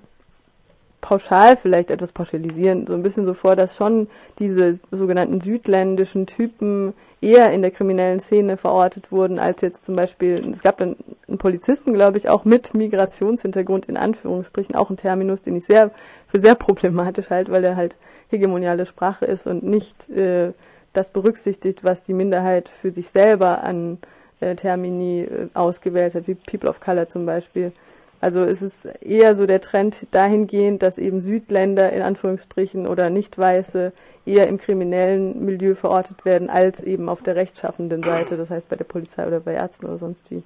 pauschal, 1.07 1.57
vielleicht 1.57 1.93
etwas 1.93 2.11
pauschalisierend, 2.11 2.89
so 2.89 2.95
ein 2.95 3.03
bisschen 3.05 3.27
so 3.27 3.33
vor, 3.33 3.55
dass 3.55 3.77
schon 3.77 4.09
diese 4.41 4.77
sogenannten 4.91 5.41
südländischen 5.41 6.27
Typen 6.27 6.95
eher 7.21 7.53
in 7.53 7.63
der 7.63 7.71
kriminellen 7.71 8.19
Szene 8.19 8.57
verortet 8.57 9.13
wurden, 9.13 9.39
als 9.39 9.61
jetzt 9.61 9.85
zum 9.85 9.95
Beispiel, 9.95 10.45
es 10.51 10.63
gab 10.63 10.79
dann 10.79 10.97
einen 11.29 11.39
Polizisten, 11.39 11.95
glaube 11.95 12.19
ich, 12.19 12.29
auch 12.29 12.45
mit 12.45 12.75
Migrationshintergrund 12.75 13.87
in 13.87 13.97
Anführungsstrichen, 13.97 14.75
auch 14.75 14.91
ein 14.91 14.97
Terminus, 14.97 15.43
den 15.43 15.55
ich 15.55 15.65
sehr 15.65 15.93
für 16.27 16.41
sehr 16.41 16.57
problematisch 16.57 17.31
halte, 17.31 17.53
weil 17.53 17.63
er 17.63 17.77
halt 17.77 17.97
hegemoniale 18.29 18.85
Sprache 18.85 19.27
ist 19.27 19.47
und 19.47 19.63
nicht 19.63 20.11
äh, 20.11 20.53
das 20.93 21.11
berücksichtigt, 21.11 21.85
was 21.85 22.03
die 22.03 22.15
Minderheit 22.15 22.69
für 22.69 22.91
sich 22.91 23.11
selber 23.11 23.63
an 23.63 23.99
äh, 24.41 24.57
Termini 24.57 25.21
äh, 25.21 25.49
ausgewählt 25.55 26.17
hat, 26.17 26.27
wie 26.27 26.35
People 26.35 26.69
of 26.69 26.81
Color 26.81 27.09
zum 27.09 27.27
Beispiel. 27.27 27.71
Also 28.21 28.41
es 28.41 28.63
ist 28.63 28.87
eher 29.01 29.35
so 29.35 29.47
der 29.47 29.61
Trend 29.61 30.07
dahingehend, 30.11 30.83
dass 30.83 30.99
eben 30.99 31.21
Südländer 31.21 31.93
in 31.93 32.03
Anführungsstrichen 32.03 32.87
oder 32.87 33.11
Nicht-Weiße 33.11 33.93
eher 34.25 34.49
im 34.49 34.59
kriminellen 34.59 35.45
Milieu 35.45 35.75
verortet 35.75 36.25
werden, 36.25 36.51
als 36.51 36.83
eben 36.83 37.09
auf 37.09 37.23
der 37.23 37.37
rechtschaffenden 37.37 38.03
Seite, 38.03 38.37
das 38.37 38.51
heißt 38.51 38.69
bei 38.69 38.77
der 38.77 38.85
Polizei 38.85 39.27
oder 39.27 39.41
bei 39.41 39.55
Ärzten 39.55 39.87
oder 39.87 39.99
sonst 39.99 40.31
wie. 40.31 40.43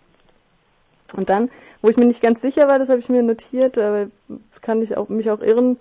Und 1.17 1.29
dann, 1.29 1.51
wo 1.81 1.89
ich 1.89 1.97
mir 1.97 2.05
nicht 2.05 2.23
ganz 2.23 2.41
sicher 2.41 2.69
war, 2.69 2.79
das 2.79 2.89
habe 2.89 3.01
ich 3.01 3.09
mir 3.09 3.23
notiert, 3.23 3.79
aber 3.79 4.07
kann 4.61 4.83
ich 4.83 4.97
auch, 4.97 5.09
mich 5.09 5.31
auch 5.31 5.41
irren, 5.41 5.79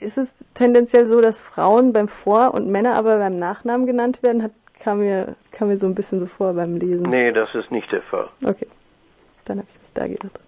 ist 0.00 0.18
es 0.18 0.34
tendenziell 0.54 1.06
so, 1.06 1.20
dass 1.20 1.38
Frauen 1.38 1.92
beim 1.92 2.08
Vor- 2.08 2.54
und 2.54 2.68
Männer 2.68 2.94
aber 2.94 3.18
beim 3.18 3.36
Nachnamen 3.36 3.86
genannt 3.86 4.22
werden? 4.22 4.42
Hat, 4.42 4.52
kam, 4.80 4.98
mir, 4.98 5.36
kam 5.52 5.68
mir 5.68 5.78
so 5.78 5.86
ein 5.86 5.94
bisschen 5.94 6.20
so 6.20 6.26
vor 6.26 6.52
beim 6.54 6.76
Lesen. 6.76 7.08
Nee, 7.08 7.32
das 7.32 7.54
ist 7.54 7.70
nicht 7.70 7.90
der 7.92 8.02
Fall. 8.02 8.28
Okay, 8.44 8.66
dann 9.44 9.58
habe 9.58 9.68
ich 9.74 9.80
mich 9.80 9.92
da 9.94 10.04
geirrt. 10.04 10.40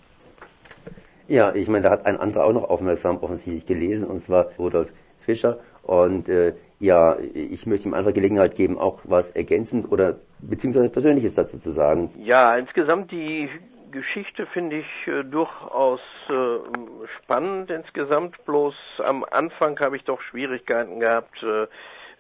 Ja, 1.28 1.54
ich 1.54 1.68
meine, 1.68 1.82
da 1.84 1.90
hat 1.90 2.06
ein 2.06 2.18
anderer 2.18 2.44
auch 2.44 2.52
noch 2.52 2.70
aufmerksam 2.70 3.18
offensichtlich 3.18 3.66
gelesen, 3.66 4.06
und 4.06 4.20
zwar 4.20 4.50
Rudolf 4.58 4.92
Fischer. 5.20 5.58
Und 5.82 6.28
äh, 6.28 6.54
ja, 6.78 7.16
ich 7.18 7.66
möchte 7.66 7.88
ihm 7.88 7.94
einfach 7.94 8.12
Gelegenheit 8.12 8.54
geben, 8.54 8.78
auch 8.78 9.00
was 9.04 9.30
ergänzend 9.30 9.90
oder 9.90 10.16
beziehungsweise 10.40 10.88
Persönliches 10.88 11.34
dazu 11.34 11.58
zu 11.58 11.70
sagen. 11.70 12.10
Ja, 12.18 12.56
insgesamt 12.56 13.10
die 13.10 13.48
Geschichte 13.90 14.46
finde 14.46 14.78
ich 14.78 15.06
äh, 15.06 15.24
durchaus 15.24 16.00
äh, 16.28 16.58
spannend 17.22 17.70
insgesamt. 17.70 18.44
Bloß 18.44 18.74
am 19.04 19.24
Anfang 19.30 19.78
habe 19.80 19.96
ich 19.96 20.04
doch 20.04 20.20
Schwierigkeiten 20.20 21.00
gehabt. 21.00 21.42
Äh, 21.42 21.66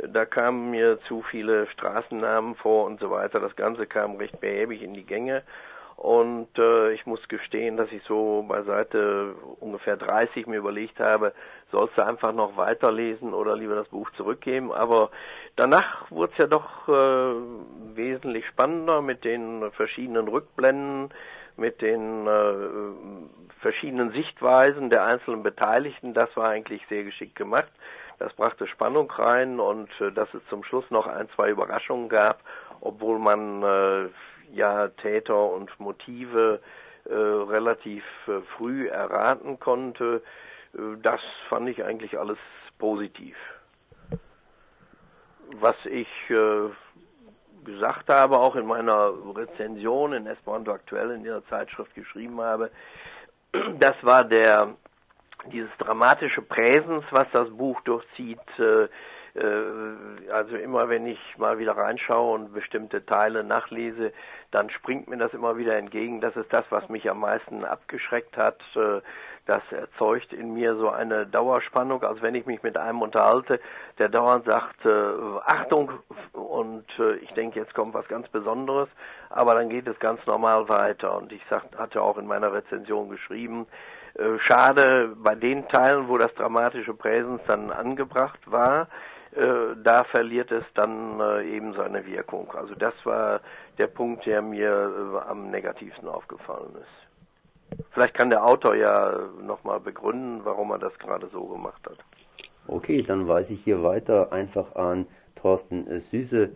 da 0.08 0.26
kamen 0.26 0.70
mir 0.70 0.98
zu 1.08 1.22
viele 1.22 1.66
Straßennamen 1.68 2.54
vor 2.56 2.86
und 2.86 3.00
so 3.00 3.10
weiter. 3.10 3.40
Das 3.40 3.56
Ganze 3.56 3.86
kam 3.86 4.16
recht 4.16 4.40
behäbig 4.40 4.82
in 4.82 4.94
die 4.94 5.04
Gänge. 5.04 5.42
Und 5.96 6.48
äh, 6.58 6.92
ich 6.92 7.06
muss 7.06 7.26
gestehen, 7.28 7.78
dass 7.78 7.90
ich 7.90 8.02
so 8.04 8.44
bei 8.46 8.62
Seite 8.62 9.34
ungefähr 9.60 9.96
30 9.96 10.46
mir 10.46 10.58
überlegt 10.58 11.00
habe, 11.00 11.32
sollst 11.72 11.98
du 11.98 12.04
einfach 12.04 12.32
noch 12.34 12.56
weiterlesen 12.58 13.32
oder 13.32 13.56
lieber 13.56 13.76
das 13.76 13.88
Buch 13.88 14.10
zurückgeben. 14.12 14.72
Aber 14.72 15.10
danach 15.56 16.10
wurde 16.10 16.32
es 16.32 16.38
ja 16.38 16.46
doch 16.48 16.86
äh, 16.88 17.96
wesentlich 17.96 18.46
spannender 18.46 19.00
mit 19.00 19.24
den 19.24 19.70
verschiedenen 19.72 20.28
Rückblenden, 20.28 21.14
mit 21.56 21.80
den 21.80 22.26
äh, 22.26 23.60
verschiedenen 23.62 24.12
Sichtweisen 24.12 24.90
der 24.90 25.06
einzelnen 25.06 25.42
Beteiligten. 25.42 26.12
Das 26.12 26.28
war 26.36 26.48
eigentlich 26.48 26.82
sehr 26.90 27.04
geschickt 27.04 27.36
gemacht. 27.36 27.72
Das 28.18 28.34
brachte 28.34 28.66
Spannung 28.66 29.10
rein 29.10 29.60
und 29.60 29.88
äh, 30.00 30.12
dass 30.12 30.32
es 30.34 30.42
zum 30.50 30.62
Schluss 30.62 30.84
noch 30.90 31.06
ein, 31.06 31.28
zwei 31.36 31.48
Überraschungen 31.48 32.10
gab, 32.10 32.40
obwohl 32.82 33.18
man 33.18 33.62
äh, 33.62 34.08
ja 34.52 34.88
Täter 34.88 35.52
und 35.52 35.78
Motive 35.78 36.60
äh, 37.04 37.14
relativ 37.14 38.04
äh, 38.26 38.40
früh 38.56 38.88
erraten 38.88 39.58
konnte. 39.58 40.22
Äh, 40.74 40.96
das 41.02 41.20
fand 41.48 41.68
ich 41.68 41.84
eigentlich 41.84 42.18
alles 42.18 42.38
positiv. 42.78 43.36
Was 45.60 45.76
ich 45.84 46.08
äh, 46.28 46.70
gesagt 47.64 48.12
habe, 48.12 48.38
auch 48.38 48.56
in 48.56 48.66
meiner 48.66 49.12
Rezension 49.34 50.12
in 50.12 50.26
Esperanto 50.26 50.72
Aktuell 50.72 51.10
in 51.12 51.22
dieser 51.22 51.46
Zeitschrift 51.46 51.94
geschrieben 51.94 52.40
habe, 52.40 52.70
das 53.78 53.94
war 54.02 54.24
der 54.24 54.74
dieses 55.52 55.70
dramatische 55.78 56.42
Präsens, 56.42 57.04
was 57.10 57.26
das 57.32 57.48
Buch 57.50 57.80
durchzieht, 57.82 58.40
äh, 58.58 58.88
also 60.32 60.56
immer 60.56 60.88
wenn 60.88 61.06
ich 61.06 61.18
mal 61.36 61.58
wieder 61.58 61.76
reinschaue 61.76 62.34
und 62.34 62.52
bestimmte 62.52 63.04
Teile 63.04 63.44
nachlese, 63.44 64.12
dann 64.50 64.70
springt 64.70 65.08
mir 65.08 65.18
das 65.18 65.34
immer 65.34 65.56
wieder 65.56 65.76
entgegen. 65.76 66.20
Das 66.20 66.36
ist 66.36 66.52
das, 66.52 66.64
was 66.70 66.88
mich 66.88 67.10
am 67.10 67.20
meisten 67.20 67.64
abgeschreckt 67.64 68.36
hat. 68.36 68.60
Äh, 68.74 69.00
das 69.46 69.62
erzeugt 69.70 70.32
in 70.32 70.54
mir 70.54 70.74
so 70.76 70.90
eine 70.90 71.26
Dauerspannung, 71.26 72.02
als 72.02 72.20
wenn 72.20 72.34
ich 72.34 72.46
mich 72.46 72.62
mit 72.64 72.76
einem 72.76 73.02
unterhalte, 73.02 73.60
der 73.98 74.08
dauernd 74.08 74.44
sagt, 74.44 74.84
äh, 74.84 75.12
Achtung, 75.44 75.92
und 76.32 76.86
ich 77.20 77.32
denke, 77.34 77.60
jetzt 77.60 77.74
kommt 77.74 77.94
was 77.94 78.08
ganz 78.08 78.28
Besonderes, 78.28 78.88
aber 79.30 79.54
dann 79.54 79.68
geht 79.68 79.86
es 79.86 79.98
ganz 79.98 80.24
normal 80.26 80.68
weiter. 80.68 81.16
Und 81.16 81.30
ich 81.32 81.42
sag, 81.50 81.64
hatte 81.76 82.00
auch 82.02 82.18
in 82.18 82.26
meiner 82.26 82.52
Rezension 82.52 83.08
geschrieben, 83.10 83.66
schade 84.38 85.14
bei 85.16 85.34
den 85.34 85.68
Teilen, 85.68 86.08
wo 86.08 86.16
das 86.16 86.32
dramatische 86.34 86.94
Präsens 86.94 87.42
dann 87.46 87.70
angebracht 87.70 88.40
war, 88.46 88.82
äh, 88.82 89.15
da 89.82 90.04
verliert 90.04 90.50
es 90.50 90.64
dann 90.74 91.20
äh, 91.20 91.56
eben 91.56 91.74
seine 91.74 92.06
Wirkung. 92.06 92.50
Also 92.52 92.74
das 92.74 92.94
war 93.04 93.40
der 93.78 93.86
Punkt, 93.86 94.24
der 94.26 94.40
mir 94.40 94.70
äh, 94.70 95.28
am 95.28 95.50
negativsten 95.50 96.08
aufgefallen 96.08 96.74
ist. 96.80 97.86
Vielleicht 97.90 98.14
kann 98.14 98.30
der 98.30 98.44
Autor 98.44 98.76
ja 98.76 99.28
nochmal 99.42 99.80
begründen, 99.80 100.40
warum 100.44 100.70
er 100.70 100.78
das 100.78 100.98
gerade 100.98 101.28
so 101.28 101.44
gemacht 101.44 101.82
hat. 101.84 101.98
Okay, 102.68 103.02
dann 103.02 103.28
weise 103.28 103.54
ich 103.54 103.64
hier 103.64 103.82
weiter 103.82 104.32
einfach 104.32 104.74
an 104.74 105.06
Thorsten 105.34 105.84
Süße. 106.00 106.52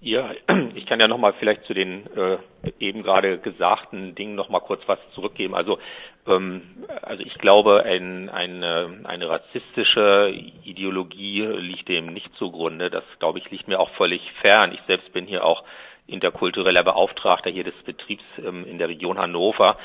Ja, 0.00 0.30
ich 0.74 0.86
kann 0.86 1.00
ja 1.00 1.08
nochmal 1.08 1.34
vielleicht 1.38 1.64
zu 1.64 1.74
den 1.74 2.06
äh, 2.16 2.38
eben 2.78 3.02
gerade 3.02 3.38
gesagten 3.38 4.14
Dingen 4.14 4.34
nochmal 4.34 4.60
kurz 4.60 4.82
was 4.86 4.98
zurückgeben. 5.14 5.54
Also, 5.54 5.78
ähm, 6.26 6.62
also 7.02 7.22
ich 7.22 7.34
glaube, 7.34 7.82
ein, 7.84 8.28
eine, 8.28 9.00
eine 9.04 9.28
rassistische 9.28 10.32
Ideologie 10.64 11.42
liegt 11.42 11.88
dem 11.88 12.06
nicht 12.12 12.32
zugrunde. 12.36 12.90
Das, 12.90 13.04
glaube 13.18 13.38
ich, 13.38 13.50
liegt 13.50 13.66
mir 13.66 13.80
auch 13.80 13.90
völlig 13.96 14.22
fern. 14.40 14.72
Ich 14.72 14.80
selbst 14.86 15.12
bin 15.12 15.26
hier 15.26 15.44
auch 15.44 15.64
interkultureller 16.06 16.84
Beauftragter 16.84 17.50
hier 17.50 17.64
des 17.64 17.74
Betriebs 17.84 18.24
ähm, 18.38 18.64
in 18.66 18.78
der 18.78 18.88
Region 18.88 19.18
Hannover 19.18 19.76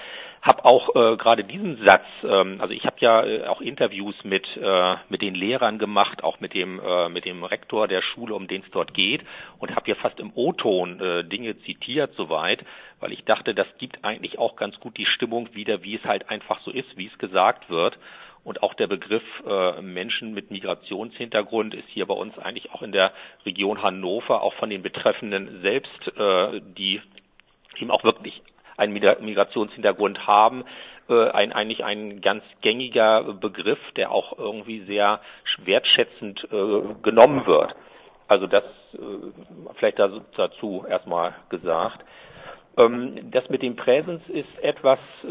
habe 0.43 0.65
auch 0.65 0.89
äh, 0.89 1.15
gerade 1.15 1.45
diesen 1.45 1.83
Satz, 1.85 2.05
ähm, 2.23 2.57
also 2.59 2.73
ich 2.73 2.85
habe 2.85 2.97
ja 3.00 3.25
äh, 3.25 3.45
auch 3.47 3.62
Interviews 3.62 4.15
mit 4.25 4.45
äh, 4.57 4.95
mit 5.07 5.21
den 5.21 5.35
Lehrern 5.35 5.79
gemacht, 5.79 6.21
auch 6.21 6.41
mit 6.41 6.53
dem 6.53 6.81
äh, 6.81 7.07
mit 7.07 7.23
dem 7.23 7.45
Rektor 7.45 7.88
der 7.88 8.01
Schule, 8.01 8.35
um 8.35 8.47
den 8.47 8.62
es 8.62 8.69
dort 8.71 8.93
geht, 8.93 9.21
und 9.59 9.73
habe 9.73 9.89
ja 9.89 9.95
fast 9.95 10.19
im 10.19 10.33
O-Ton 10.35 11.00
äh, 11.00 11.23
Dinge 11.23 11.57
zitiert 11.62 12.13
soweit, 12.15 12.65
weil 13.00 13.13
ich 13.13 13.23
dachte, 13.23 13.55
das 13.55 13.67
gibt 13.77 14.03
eigentlich 14.03 14.38
auch 14.38 14.57
ganz 14.57 14.77
gut 14.81 14.97
die 14.97 15.05
Stimmung 15.05 15.47
wieder, 15.55 15.81
wie 15.81 15.95
es 15.95 16.03
halt 16.03 16.29
einfach 16.29 16.59
so 16.62 16.71
ist, 16.71 16.97
wie 16.97 17.07
es 17.07 17.17
gesagt 17.19 17.69
wird. 17.69 17.97
Und 18.43 18.62
auch 18.62 18.73
der 18.73 18.88
Begriff 18.88 19.23
äh, 19.47 19.81
Menschen 19.81 20.33
mit 20.33 20.51
Migrationshintergrund 20.51 21.73
ist 21.73 21.88
hier 21.88 22.05
bei 22.05 22.13
uns 22.13 22.38
eigentlich 22.38 22.73
auch 22.73 22.81
in 22.81 22.91
der 22.91 23.13
Region 23.45 23.81
Hannover 23.81 24.41
auch 24.41 24.53
von 24.55 24.69
den 24.69 24.81
Betreffenden 24.81 25.62
selbst, 25.62 26.12
äh, 26.17 26.59
die 26.77 27.01
ihm 27.79 27.89
auch 27.89 28.03
wirklich 28.03 28.41
einen 28.77 28.93
Migrationshintergrund 28.93 30.27
haben, 30.27 30.63
äh, 31.09 31.29
ein, 31.29 31.53
eigentlich 31.53 31.83
ein 31.83 32.21
ganz 32.21 32.43
gängiger 32.61 33.23
Begriff, 33.33 33.79
der 33.95 34.11
auch 34.11 34.37
irgendwie 34.37 34.81
sehr 34.85 35.19
wertschätzend 35.63 36.47
äh, 36.51 36.81
genommen 37.01 37.45
wird. 37.45 37.75
Also 38.27 38.47
das 38.47 38.63
äh, 38.93 38.97
vielleicht 39.75 39.99
dazu 39.99 40.85
erstmal 40.87 41.35
gesagt. 41.49 42.03
Ähm, 42.77 43.31
das 43.31 43.49
mit 43.49 43.61
dem 43.61 43.75
Präsens 43.75 44.21
ist 44.29 44.59
etwas, 44.61 44.99
äh, 45.23 45.27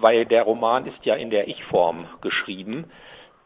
weil 0.00 0.26
der 0.26 0.42
Roman 0.42 0.86
ist 0.86 1.04
ja 1.04 1.14
in 1.14 1.30
der 1.30 1.48
Ich-Form 1.48 2.06
geschrieben 2.20 2.90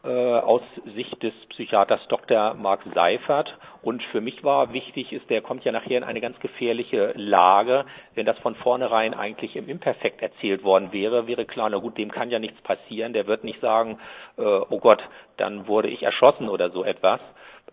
aus 0.07 0.61
Sicht 0.95 1.21
des 1.23 1.33
Psychiaters 1.49 1.99
Dr. 2.07 2.53
Mark 2.53 2.81
Seifert. 2.93 3.57
Und 3.81 4.01
für 4.03 4.21
mich 4.21 4.43
war 4.43 4.71
wichtig, 4.73 5.11
ist, 5.11 5.29
der 5.29 5.41
kommt 5.41 5.65
ja 5.65 5.71
nachher 5.71 5.97
in 5.97 6.03
eine 6.03 6.21
ganz 6.21 6.39
gefährliche 6.39 7.13
Lage. 7.15 7.85
Wenn 8.15 8.25
das 8.25 8.37
von 8.39 8.55
vornherein 8.55 9.13
eigentlich 9.13 9.55
im 9.55 9.67
Imperfekt 9.67 10.21
erzählt 10.21 10.63
worden 10.63 10.93
wäre, 10.93 11.27
wäre 11.27 11.45
klar, 11.45 11.69
na 11.69 11.77
gut, 11.77 11.97
dem 11.97 12.11
kann 12.11 12.29
ja 12.29 12.39
nichts 12.39 12.61
passieren. 12.61 13.13
Der 13.13 13.27
wird 13.27 13.43
nicht 13.43 13.59
sagen, 13.59 13.99
äh, 14.37 14.41
oh 14.41 14.79
Gott, 14.79 15.01
dann 15.37 15.67
wurde 15.67 15.89
ich 15.89 16.03
erschossen 16.03 16.47
oder 16.47 16.69
so 16.69 16.83
etwas, 16.83 17.19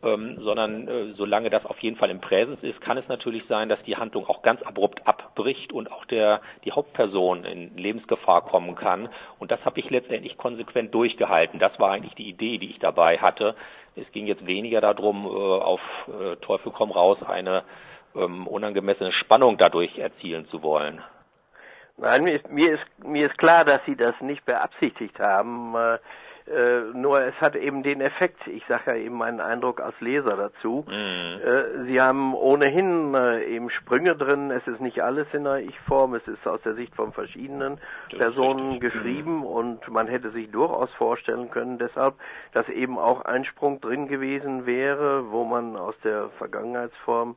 ähm, 0.06 0.38
sondern 0.40 0.88
äh, 0.88 1.12
solange 1.14 1.50
das 1.50 1.66
auf 1.66 1.78
jeden 1.80 1.96
Fall 1.96 2.10
im 2.10 2.20
Präsens 2.20 2.62
ist, 2.62 2.80
kann 2.80 2.96
es 2.96 3.08
natürlich 3.08 3.44
sein, 3.48 3.68
dass 3.68 3.82
die 3.82 3.96
Handlung 3.96 4.26
auch 4.26 4.42
ganz 4.42 4.62
abrupt 4.62 5.06
abbricht 5.06 5.72
und 5.72 5.90
auch 5.90 6.04
der 6.06 6.40
die 6.64 6.72
Hauptperson 6.72 7.44
in 7.44 7.76
Lebensgefahr 7.76 8.42
kommen 8.42 8.76
kann. 8.76 9.08
Und 9.38 9.50
das 9.50 9.64
habe 9.64 9.80
ich 9.80 9.90
letztendlich 9.90 10.38
konsequent 10.38 10.94
durchgehalten. 10.94 11.58
Das 11.58 11.78
war 11.78 11.90
eigentlich 11.90 12.14
die 12.14 12.28
Idee, 12.28 12.58
die 12.58 12.70
ich 12.70 12.78
dabei 12.78 13.18
hatte. 13.18 13.54
Es 13.96 14.10
ging 14.12 14.26
jetzt 14.26 14.46
weniger 14.46 14.80
darum, 14.80 15.26
äh, 15.26 15.28
auf 15.28 15.80
äh, 16.08 16.36
Teufel 16.36 16.72
komm 16.72 16.92
raus 16.92 17.18
eine 17.26 17.64
ähm, 18.14 18.46
unangemessene 18.46 19.12
Spannung 19.12 19.58
dadurch 19.58 19.98
erzielen 19.98 20.46
zu 20.48 20.62
wollen. 20.62 21.02
Nein, 21.98 22.24
mir 22.24 22.34
ist, 22.74 23.04
mir 23.04 23.26
ist, 23.26 23.38
klar, 23.38 23.64
dass 23.64 23.80
Sie 23.86 23.96
das 23.96 24.12
nicht 24.20 24.44
beabsichtigt 24.44 25.18
haben. 25.18 25.74
Äh, 25.74 25.98
Äh, 26.46 26.92
nur 26.94 27.20
es 27.22 27.34
hat 27.40 27.56
eben 27.56 27.82
den 27.82 28.00
Effekt, 28.00 28.46
ich 28.46 28.64
sage 28.68 28.92
ja 28.92 28.96
eben 28.96 29.16
meinen 29.16 29.40
Eindruck 29.40 29.80
als 29.80 30.00
Leser 30.00 30.36
dazu. 30.36 30.84
Mhm. 30.86 30.92
Äh, 30.92 31.84
Sie 31.86 32.00
haben 32.00 32.34
ohnehin 32.34 33.14
äh, 33.14 33.44
eben 33.44 33.68
Sprünge 33.70 34.14
drin, 34.14 34.52
es 34.52 34.64
ist 34.68 34.80
nicht 34.80 35.00
alles 35.00 35.26
in 35.32 35.42
der 35.42 35.58
Ich-Form, 35.58 36.14
es 36.14 36.26
ist 36.28 36.46
aus 36.46 36.62
der 36.62 36.74
Sicht 36.74 36.94
von 36.94 37.12
verschiedenen 37.12 37.78
das 38.10 38.20
Personen 38.20 38.78
geschrieben 38.78 39.38
mhm. 39.38 39.44
und 39.44 39.88
man 39.88 40.06
hätte 40.06 40.30
sich 40.30 40.48
durchaus 40.52 40.92
vorstellen 40.94 41.50
können, 41.50 41.78
deshalb, 41.78 42.14
dass 42.52 42.68
eben 42.68 42.96
auch 42.96 43.22
ein 43.22 43.44
Sprung 43.44 43.80
drin 43.80 44.06
gewesen 44.06 44.66
wäre, 44.66 45.32
wo 45.32 45.44
man 45.44 45.76
aus 45.76 45.96
der 46.04 46.28
Vergangenheitsform 46.38 47.34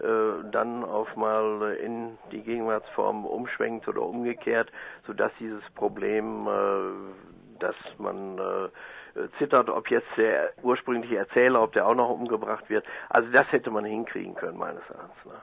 äh, 0.00 0.50
dann 0.50 0.82
auf 0.84 1.14
mal 1.16 1.76
in 1.82 2.16
die 2.32 2.40
Gegenwartsform 2.40 3.26
umschwenkt 3.26 3.86
oder 3.88 4.02
umgekehrt, 4.02 4.70
sodass 5.06 5.30
dieses 5.38 5.62
Problem 5.74 6.46
äh, 6.46 7.29
dass 7.62 7.76
man 7.98 8.38
äh, 8.38 9.28
zittert, 9.38 9.68
ob 9.68 9.90
jetzt 9.90 10.08
der 10.16 10.52
ursprüngliche 10.62 11.16
Erzähler, 11.16 11.62
ob 11.62 11.72
der 11.72 11.86
auch 11.86 11.94
noch 11.94 12.10
umgebracht 12.10 12.68
wird. 12.68 12.84
Also 13.08 13.30
das 13.30 13.50
hätte 13.52 13.70
man 13.70 13.84
hinkriegen 13.84 14.34
können, 14.34 14.58
meines 14.58 14.82
Erachtens. 14.88 15.24
Ne? 15.24 15.40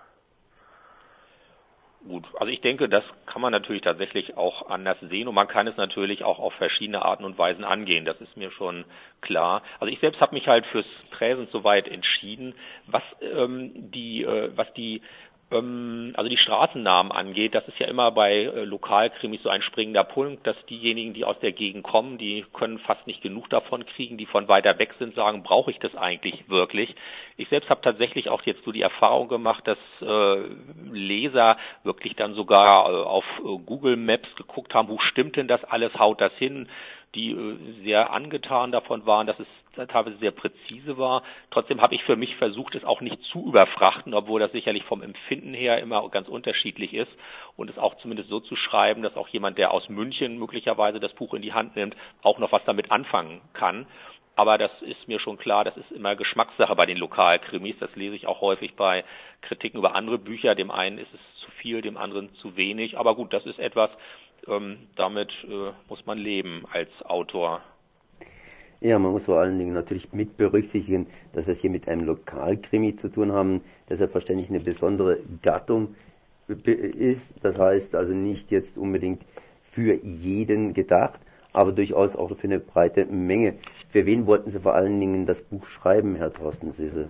Gut, 2.07 2.25
also 2.39 2.51
ich 2.51 2.61
denke, 2.61 2.87
das 2.87 3.03
kann 3.25 3.41
man 3.41 3.51
natürlich 3.51 3.81
tatsächlich 3.81 4.37
auch 4.37 4.69
anders 4.69 4.97
sehen 5.01 5.27
und 5.27 5.35
man 5.35 5.47
kann 5.47 5.67
es 5.67 5.75
natürlich 5.75 6.23
auch 6.23 6.39
auf 6.39 6.53
verschiedene 6.53 7.03
Arten 7.03 7.25
und 7.25 7.37
Weisen 7.37 7.65
angehen. 7.65 8.05
Das 8.05 8.21
ist 8.21 8.37
mir 8.37 8.51
schon 8.51 8.85
klar. 9.19 9.61
Also 9.79 9.91
ich 9.91 9.99
selbst 9.99 10.21
habe 10.21 10.35
mich 10.35 10.47
halt 10.47 10.65
fürs 10.67 10.85
Präsens 11.11 11.51
soweit 11.51 11.87
entschieden, 11.87 12.53
was 12.85 13.03
ähm, 13.19 13.71
die, 13.91 14.23
äh, 14.23 14.51
was 14.55 14.71
die 14.73 15.01
also 15.49 16.27
die 16.29 16.37
Straßennamen 16.37 17.13
angeht, 17.13 17.55
das 17.55 17.65
ist 17.69 17.79
ja 17.79 17.87
immer 17.87 18.11
bei 18.11 18.33
äh, 18.33 18.65
Lokalkrimis 18.65 19.43
so 19.43 19.49
ein 19.49 19.61
springender 19.61 20.03
Punkt, 20.03 20.45
dass 20.45 20.57
diejenigen, 20.65 21.13
die 21.13 21.23
aus 21.23 21.39
der 21.39 21.53
Gegend 21.53 21.83
kommen, 21.83 22.17
die 22.17 22.45
können 22.53 22.79
fast 22.79 23.07
nicht 23.07 23.21
genug 23.21 23.49
davon 23.49 23.85
kriegen, 23.85 24.17
die 24.17 24.25
von 24.25 24.49
weiter 24.49 24.77
weg 24.77 24.93
sind, 24.99 25.15
sagen, 25.15 25.43
brauche 25.43 25.71
ich 25.71 25.79
das 25.79 25.95
eigentlich 25.95 26.49
wirklich? 26.49 26.93
Ich 27.37 27.47
selbst 27.47 27.69
habe 27.69 27.79
tatsächlich 27.79 28.29
auch 28.29 28.41
jetzt 28.41 28.65
so 28.65 28.73
die 28.73 28.81
Erfahrung 28.81 29.29
gemacht, 29.29 29.65
dass 29.65 29.77
äh, 30.01 30.41
Leser 30.91 31.55
wirklich 31.83 32.17
dann 32.17 32.33
sogar 32.33 32.89
äh, 32.89 33.03
auf 33.05 33.25
Google 33.65 33.95
Maps 33.95 34.27
geguckt 34.35 34.73
haben, 34.73 34.89
wo 34.89 34.99
stimmt 34.99 35.37
denn 35.37 35.47
das 35.47 35.63
alles, 35.63 35.97
haut 35.97 36.19
das 36.19 36.33
hin? 36.33 36.67
Die 37.15 37.31
äh, 37.31 37.83
sehr 37.83 38.11
angetan 38.11 38.71
davon 38.71 39.05
waren, 39.05 39.27
dass 39.27 39.39
es 39.39 39.47
teilweise 39.87 40.17
sehr 40.17 40.31
präzise 40.31 40.97
war. 40.97 41.23
Trotzdem 41.51 41.81
habe 41.81 41.95
ich 41.95 42.03
für 42.03 42.15
mich 42.15 42.35
versucht, 42.37 42.75
es 42.75 42.83
auch 42.83 43.01
nicht 43.01 43.21
zu 43.31 43.45
überfrachten, 43.45 44.13
obwohl 44.13 44.39
das 44.39 44.51
sicherlich 44.51 44.83
vom 44.83 45.03
Empfinden 45.03 45.53
her 45.53 45.79
immer 45.79 46.09
ganz 46.09 46.27
unterschiedlich 46.27 46.93
ist 46.93 47.11
und 47.55 47.69
es 47.69 47.77
auch 47.77 47.95
zumindest 47.97 48.29
so 48.29 48.39
zu 48.39 48.55
schreiben, 48.55 49.03
dass 49.03 49.15
auch 49.15 49.27
jemand, 49.27 49.57
der 49.57 49.71
aus 49.71 49.87
München 49.89 50.39
möglicherweise 50.39 50.99
das 50.99 51.13
Buch 51.13 51.33
in 51.33 51.41
die 51.41 51.53
Hand 51.53 51.75
nimmt, 51.75 51.95
auch 52.23 52.39
noch 52.39 52.51
was 52.51 52.63
damit 52.65 52.91
anfangen 52.91 53.41
kann. 53.53 53.85
Aber 54.37 54.59
das 54.59 54.71
ist 54.81 55.07
mir 55.07 55.19
schon 55.19 55.37
klar, 55.37 55.63
das 55.63 55.75
ist 55.77 55.91
immer 55.91 56.15
Geschmackssache 56.15 56.75
bei 56.75 56.85
den 56.85 56.97
Lokalkrimis. 56.97 57.75
Das 57.79 57.95
lese 57.95 58.15
ich 58.15 58.27
auch 58.27 58.39
häufig 58.39 58.75
bei 58.75 59.03
Kritiken 59.41 59.79
über 59.79 59.95
andere 59.95 60.19
Bücher. 60.19 60.53
Dem 60.53 60.69
einen 60.69 60.99
ist 60.99 61.11
es 61.11 61.39
zu 61.43 61.49
viel, 61.59 61.81
dem 61.81 61.97
anderen 61.97 62.31
zu 62.35 62.55
wenig. 62.55 62.99
Aber 62.99 63.15
gut, 63.15 63.33
das 63.33 63.47
ist 63.47 63.57
etwas, 63.57 63.89
ähm, 64.47 64.77
damit 64.95 65.29
äh, 65.43 65.71
muss 65.89 66.05
man 66.05 66.17
leben 66.17 66.65
als 66.71 66.89
Autor. 67.03 67.61
Ja, 68.79 68.99
man 68.99 69.11
muss 69.11 69.25
vor 69.25 69.39
allen 69.39 69.57
Dingen 69.57 69.73
natürlich 69.73 70.13
mit 70.13 70.37
berücksichtigen, 70.37 71.07
dass 71.33 71.47
wir 71.47 71.53
es 71.53 71.61
hier 71.61 71.71
mit 71.71 71.87
einem 71.87 72.05
Lokalkrimi 72.05 72.95
zu 72.95 73.09
tun 73.09 73.31
haben, 73.31 73.61
der 73.89 73.97
selbstverständlich 73.97 74.49
eine 74.49 74.59
besondere 74.59 75.19
Gattung 75.41 75.95
ist. 76.47 77.33
Das 77.41 77.57
heißt 77.57 77.95
also 77.95 78.13
nicht 78.13 78.51
jetzt 78.51 78.77
unbedingt 78.77 79.23
für 79.63 79.95
jeden 79.95 80.75
gedacht, 80.75 81.19
aber 81.53 81.71
durchaus 81.71 82.15
auch 82.15 82.35
für 82.35 82.47
eine 82.47 82.59
breite 82.59 83.05
Menge. 83.05 83.55
Für 83.89 84.05
wen 84.05 84.27
wollten 84.27 84.51
Sie 84.51 84.59
vor 84.59 84.75
allen 84.75 84.99
Dingen 84.99 85.25
das 85.25 85.41
Buch 85.41 85.65
schreiben, 85.65 86.15
Herr 86.15 86.31
Thorsten 86.31 86.71
Süße? 86.71 87.09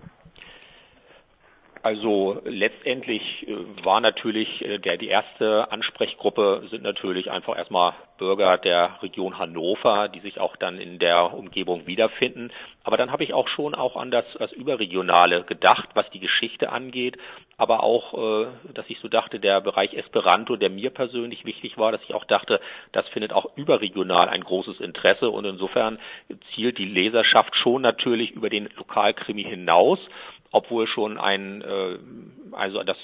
Also 1.83 2.41
letztendlich 2.45 3.47
äh, 3.47 3.55
war 3.83 4.01
natürlich 4.01 4.63
äh, 4.63 4.79
der 4.79 4.97
die 4.97 5.07
erste 5.07 5.71
Ansprechgruppe 5.71 6.63
sind 6.69 6.83
natürlich 6.83 7.31
einfach 7.31 7.57
erstmal 7.57 7.93
Bürger 8.17 8.57
der 8.57 9.01
Region 9.01 9.37
Hannover, 9.37 10.09
die 10.09 10.19
sich 10.19 10.39
auch 10.39 10.55
dann 10.55 10.79
in 10.79 10.99
der 10.99 11.33
Umgebung 11.33 11.85
wiederfinden. 11.85 12.51
Aber 12.83 12.97
dann 12.97 13.11
habe 13.11 13.23
ich 13.23 13.33
auch 13.33 13.47
schon 13.47 13.75
auch 13.75 13.95
an 13.95 14.11
das, 14.11 14.25
das 14.39 14.51
Überregionale 14.53 15.43
gedacht, 15.43 15.89
was 15.93 16.09
die 16.09 16.19
Geschichte 16.19 16.71
angeht, 16.71 17.17
aber 17.57 17.83
auch, 17.83 18.13
äh, 18.13 18.47
dass 18.73 18.89
ich 18.89 18.99
so 18.99 19.07
dachte, 19.07 19.39
der 19.39 19.61
Bereich 19.61 19.93
Esperanto, 19.93 20.55
der 20.55 20.69
mir 20.69 20.89
persönlich 20.89 21.45
wichtig 21.45 21.77
war, 21.77 21.91
dass 21.91 22.03
ich 22.03 22.13
auch 22.13 22.25
dachte, 22.25 22.59
das 22.91 23.07
findet 23.09 23.33
auch 23.33 23.55
überregional 23.55 24.29
ein 24.29 24.43
großes 24.43 24.79
Interesse. 24.79 25.29
Und 25.29 25.45
insofern 25.45 25.99
zielt 26.53 26.77
die 26.77 26.85
Leserschaft 26.85 27.55
schon 27.55 27.81
natürlich 27.81 28.31
über 28.31 28.49
den 28.49 28.67
Lokalkrimi 28.77 29.43
hinaus 29.43 29.99
obwohl 30.57 30.87
schon 30.87 31.17
ein, 31.17 31.61
äh, 31.61 31.97
also 32.51 32.83
das 32.83 32.97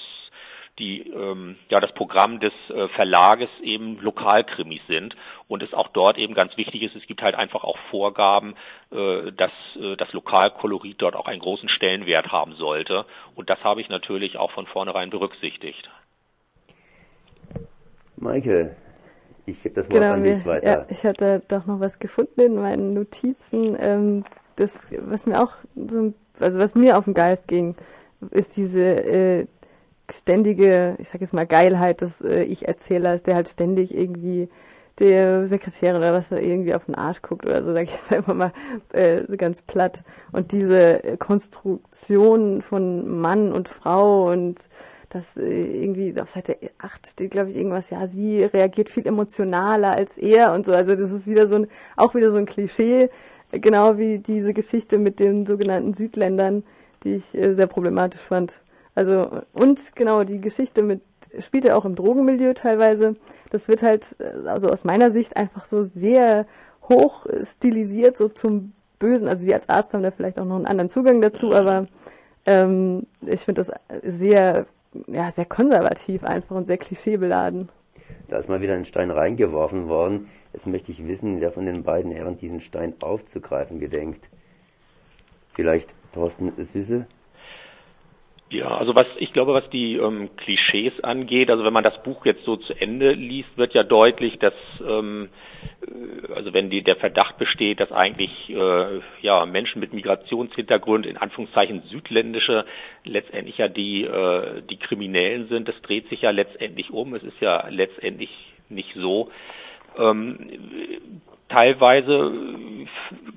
die 0.78 1.08
ähm, 1.08 1.56
ja 1.70 1.78
das 1.78 1.92
Programm 1.92 2.40
des 2.40 2.52
äh, 2.68 2.88
Verlages 2.88 3.48
eben 3.62 4.00
Lokalkrimis 4.00 4.80
sind 4.88 5.14
und 5.46 5.62
es 5.62 5.72
auch 5.72 5.88
dort 5.88 6.18
eben 6.18 6.34
ganz 6.34 6.56
wichtig 6.56 6.82
ist, 6.82 6.96
es 6.96 7.06
gibt 7.06 7.22
halt 7.22 7.36
einfach 7.36 7.62
auch 7.62 7.78
Vorgaben, 7.90 8.54
äh, 8.90 9.30
dass 9.32 9.52
äh, 9.80 9.96
das 9.96 10.12
Lokalkolorit 10.12 11.00
dort 11.00 11.14
auch 11.14 11.26
einen 11.26 11.40
großen 11.40 11.68
Stellenwert 11.68 12.32
haben 12.32 12.54
sollte 12.56 13.06
und 13.36 13.50
das 13.50 13.62
habe 13.62 13.80
ich 13.80 13.88
natürlich 13.88 14.36
auch 14.36 14.50
von 14.50 14.66
vornherein 14.66 15.10
berücksichtigt. 15.10 15.88
Michael, 18.16 18.76
ich 19.46 19.62
gebe 19.62 19.76
das 19.76 19.88
Wort 19.88 20.00
genau, 20.00 20.14
an 20.14 20.24
dich 20.24 20.44
weiter. 20.44 20.66
Ja, 20.66 20.86
ich 20.88 21.04
hatte 21.04 21.42
doch 21.46 21.66
noch 21.66 21.78
was 21.78 22.00
gefunden 22.00 22.40
in 22.40 22.54
meinen 22.56 22.94
Notizen, 22.94 23.76
ähm, 23.78 24.24
das 24.56 24.88
was 24.90 25.26
mir 25.26 25.40
auch 25.40 25.52
so 25.76 25.98
ein 25.98 26.14
also 26.40 26.58
was 26.58 26.74
mir 26.74 26.98
auf 26.98 27.04
den 27.04 27.14
Geist 27.14 27.48
ging, 27.48 27.74
ist 28.30 28.56
diese 28.56 28.82
äh, 28.82 29.46
ständige, 30.10 30.96
ich 30.98 31.08
sag 31.08 31.20
jetzt 31.20 31.34
mal 31.34 31.46
Geilheit 31.46 32.00
des 32.00 32.20
äh, 32.20 32.42
Ich-Erzählers, 32.42 33.22
der 33.22 33.34
halt 33.34 33.48
ständig 33.48 33.94
irgendwie 33.94 34.48
der 34.98 35.48
Sekretärin 35.48 35.96
oder 35.96 36.12
was 36.12 36.30
irgendwie 36.30 36.74
auf 36.74 36.84
den 36.84 36.94
Arsch 36.94 37.20
guckt 37.22 37.46
oder 37.46 37.64
so, 37.64 37.72
sag 37.72 37.84
ich 37.84 37.92
jetzt 37.92 38.12
einfach 38.12 38.34
mal 38.34 38.52
äh, 38.92 39.22
ganz 39.36 39.62
platt. 39.62 40.02
Und 40.32 40.52
diese 40.52 41.16
Konstruktion 41.18 42.62
von 42.62 43.20
Mann 43.20 43.52
und 43.52 43.68
Frau 43.68 44.30
und 44.30 44.68
das 45.14 45.36
äh, 45.36 45.42
irgendwie 45.44 46.20
auf 46.20 46.30
Seite 46.30 46.58
8 46.78 47.06
steht, 47.06 47.30
glaube 47.30 47.50
ich, 47.50 47.56
irgendwas, 47.56 47.90
ja, 47.90 48.06
sie 48.06 48.44
reagiert 48.44 48.90
viel 48.90 49.06
emotionaler 49.06 49.92
als 49.92 50.18
er 50.18 50.52
und 50.52 50.66
so. 50.66 50.72
Also 50.72 50.94
das 50.96 51.12
ist 51.12 51.26
wieder 51.26 51.46
so 51.46 51.56
ein, 51.56 51.68
auch 51.96 52.14
wieder 52.14 52.30
so 52.30 52.36
ein 52.36 52.46
Klischee, 52.46 53.10
Genau 53.60 53.98
wie 53.98 54.18
diese 54.18 54.54
Geschichte 54.54 54.98
mit 54.98 55.20
den 55.20 55.46
sogenannten 55.46 55.94
Südländern, 55.94 56.64
die 57.02 57.14
ich 57.14 57.34
äh, 57.34 57.54
sehr 57.54 57.66
problematisch 57.66 58.20
fand. 58.20 58.52
Also, 58.94 59.42
und 59.52 59.96
genau, 59.96 60.24
die 60.24 60.40
Geschichte 60.40 60.82
mit, 60.82 61.00
spielt 61.40 61.64
ja 61.64 61.76
auch 61.76 61.84
im 61.84 61.96
Drogenmilieu 61.96 62.52
teilweise. 62.54 63.16
Das 63.50 63.68
wird 63.68 63.82
halt, 63.82 64.16
äh, 64.18 64.48
also 64.48 64.68
aus 64.68 64.84
meiner 64.84 65.10
Sicht 65.10 65.36
einfach 65.36 65.64
so 65.64 65.84
sehr 65.84 66.46
hoch 66.88 67.26
stilisiert, 67.42 68.16
so 68.16 68.28
zum 68.28 68.72
Bösen. 68.98 69.28
Also 69.28 69.44
Sie 69.44 69.54
als 69.54 69.68
Arzt 69.68 69.92
haben 69.94 70.02
da 70.02 70.10
vielleicht 70.10 70.38
auch 70.38 70.44
noch 70.44 70.56
einen 70.56 70.66
anderen 70.66 70.90
Zugang 70.90 71.20
dazu, 71.20 71.52
aber 71.54 71.86
ähm, 72.46 73.06
ich 73.22 73.40
finde 73.40 73.62
das 73.62 73.72
sehr, 74.02 74.66
ja, 75.06 75.30
sehr 75.30 75.46
konservativ 75.46 76.24
einfach 76.24 76.56
und 76.56 76.66
sehr 76.66 76.78
klischeebeladen. 76.78 77.68
Da 78.28 78.38
ist 78.38 78.48
mal 78.48 78.60
wieder 78.60 78.74
ein 78.74 78.84
Stein 78.84 79.10
reingeworfen 79.10 79.88
worden. 79.88 80.28
Jetzt 80.52 80.66
möchte 80.66 80.92
ich 80.92 81.06
wissen, 81.06 81.40
wer 81.40 81.52
von 81.52 81.66
den 81.66 81.82
beiden 81.82 82.10
Herren 82.10 82.38
diesen 82.38 82.60
Stein 82.60 82.94
aufzugreifen 83.00 83.80
gedenkt. 83.80 84.28
Vielleicht 85.54 85.94
Thorsten 86.12 86.52
Süße? 86.56 87.06
Ja, 88.54 88.68
also 88.76 88.94
was 88.94 89.06
ich 89.18 89.32
glaube, 89.32 89.52
was 89.52 89.68
die 89.70 89.96
ähm, 89.96 90.30
Klischees 90.36 90.92
angeht, 91.02 91.50
also 91.50 91.64
wenn 91.64 91.72
man 91.72 91.82
das 91.82 92.00
Buch 92.04 92.24
jetzt 92.24 92.44
so 92.44 92.56
zu 92.56 92.72
Ende 92.72 93.10
liest, 93.12 93.48
wird 93.56 93.74
ja 93.74 93.82
deutlich, 93.82 94.38
dass 94.38 94.54
ähm, 94.86 95.28
äh, 95.82 96.32
also 96.32 96.52
wenn 96.52 96.70
die, 96.70 96.82
der 96.82 96.94
Verdacht 96.94 97.36
besteht, 97.36 97.80
dass 97.80 97.90
eigentlich 97.90 98.48
äh, 98.50 99.00
ja 99.22 99.44
Menschen 99.44 99.80
mit 99.80 99.92
Migrationshintergrund 99.92 101.04
in 101.04 101.16
Anführungszeichen 101.16 101.82
südländische 101.90 102.64
letztendlich 103.04 103.58
ja 103.58 103.66
die 103.66 104.04
äh, 104.04 104.62
die 104.70 104.76
Kriminellen 104.76 105.48
sind, 105.48 105.66
das 105.66 105.80
dreht 105.82 106.08
sich 106.08 106.22
ja 106.22 106.30
letztendlich 106.30 106.92
um. 106.92 107.14
Es 107.14 107.24
ist 107.24 107.40
ja 107.40 107.66
letztendlich 107.70 108.30
nicht 108.68 108.94
so. 108.94 109.32
Ähm, 109.98 110.38
teilweise 111.48 112.32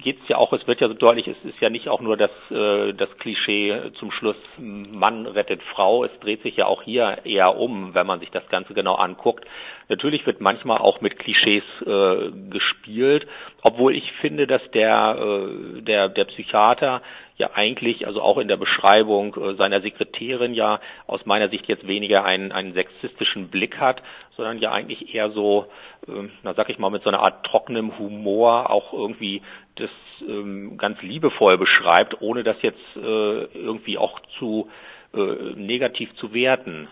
geht 0.02 0.22
es 0.22 0.30
ja 0.30 0.38
auch, 0.38 0.54
es 0.54 0.66
wird 0.68 0.82
ja 0.82 0.88
so 0.88 0.94
deutlich, 0.94 1.28
es 1.28 1.38
ist 1.44 1.60
ja 1.60 1.70
nicht 1.70 1.90
auch 1.90 2.02
nur 2.02 2.18
das, 2.18 2.32
äh, 2.50 2.94
das 2.94 3.10
Klischee 3.20 3.92
zum 4.00 4.12
Schluss, 4.12 4.38
Mann 4.58 5.26
rettet 5.26 5.62
Frau, 5.64 6.04
es 6.04 6.20
dreht 6.20 6.42
sich 6.44 6.56
ja 6.58 6.66
auch 6.66 6.84
hier 6.84 7.20
eher 7.26 7.58
um, 7.58 7.94
wenn 7.94 8.08
man 8.08 8.20
sich 8.20 8.32
das 8.32 8.48
Ganze 8.50 8.74
genau 8.74 8.96
anguckt. 8.96 9.46
Natürlich 9.90 10.26
wird 10.26 10.42
manchmal 10.42 10.80
auch 10.80 11.02
mit 11.02 11.18
Klischees 11.20 11.64
äh, 11.86 12.32
gespielt, 12.50 13.28
obwohl 13.64 13.96
ich 13.96 14.12
finde, 14.14 14.48
dass 14.48 14.62
der, 14.72 15.18
äh, 15.20 15.82
der, 15.82 16.10
der 16.10 16.26
Psychiater 16.26 17.02
ja 17.38 17.52
eigentlich, 17.54 18.08
also 18.08 18.22
auch 18.22 18.38
in 18.40 18.48
der 18.48 18.58
Beschreibung 18.58 19.36
äh, 19.36 19.56
seiner 19.56 19.82
Sekretärin 19.82 20.54
ja 20.54 20.80
aus 21.06 21.26
meiner 21.26 21.50
Sicht 21.50 21.68
jetzt 21.68 21.88
weniger 21.88 22.26
einen, 22.26 22.52
einen 22.52 22.74
sexistischen 22.74 23.50
Blick 23.50 23.78
hat, 23.78 24.02
sondern 24.36 24.58
ja 24.60 24.72
eigentlich 24.72 25.14
eher 25.14 25.30
so, 25.32 25.68
äh, 26.08 26.30
na 26.44 26.54
sag 26.56 26.70
ich 26.70 26.80
mal, 26.80 26.90
mit 26.90 27.04
so 27.04 27.10
einer 27.10 27.20
Art 27.20 27.46
trockenem 27.46 27.98
Humor 28.00 28.70
auch 28.72 28.92
irgendwie 28.92 29.44
das 29.76 29.92
ähm, 30.28 30.78
ganz 30.78 31.02
liebevoll 31.02 31.58
beschreibt, 31.58 32.22
ohne 32.22 32.44
das 32.44 32.58
jetzt 32.62 32.82
äh, 32.96 33.00
irgendwie 33.00 34.00
auch 34.00 34.20
zu 34.40 34.70
äh, 35.14 35.54
negativ 35.56 36.14
zu 36.16 36.34
werten. 36.34 36.88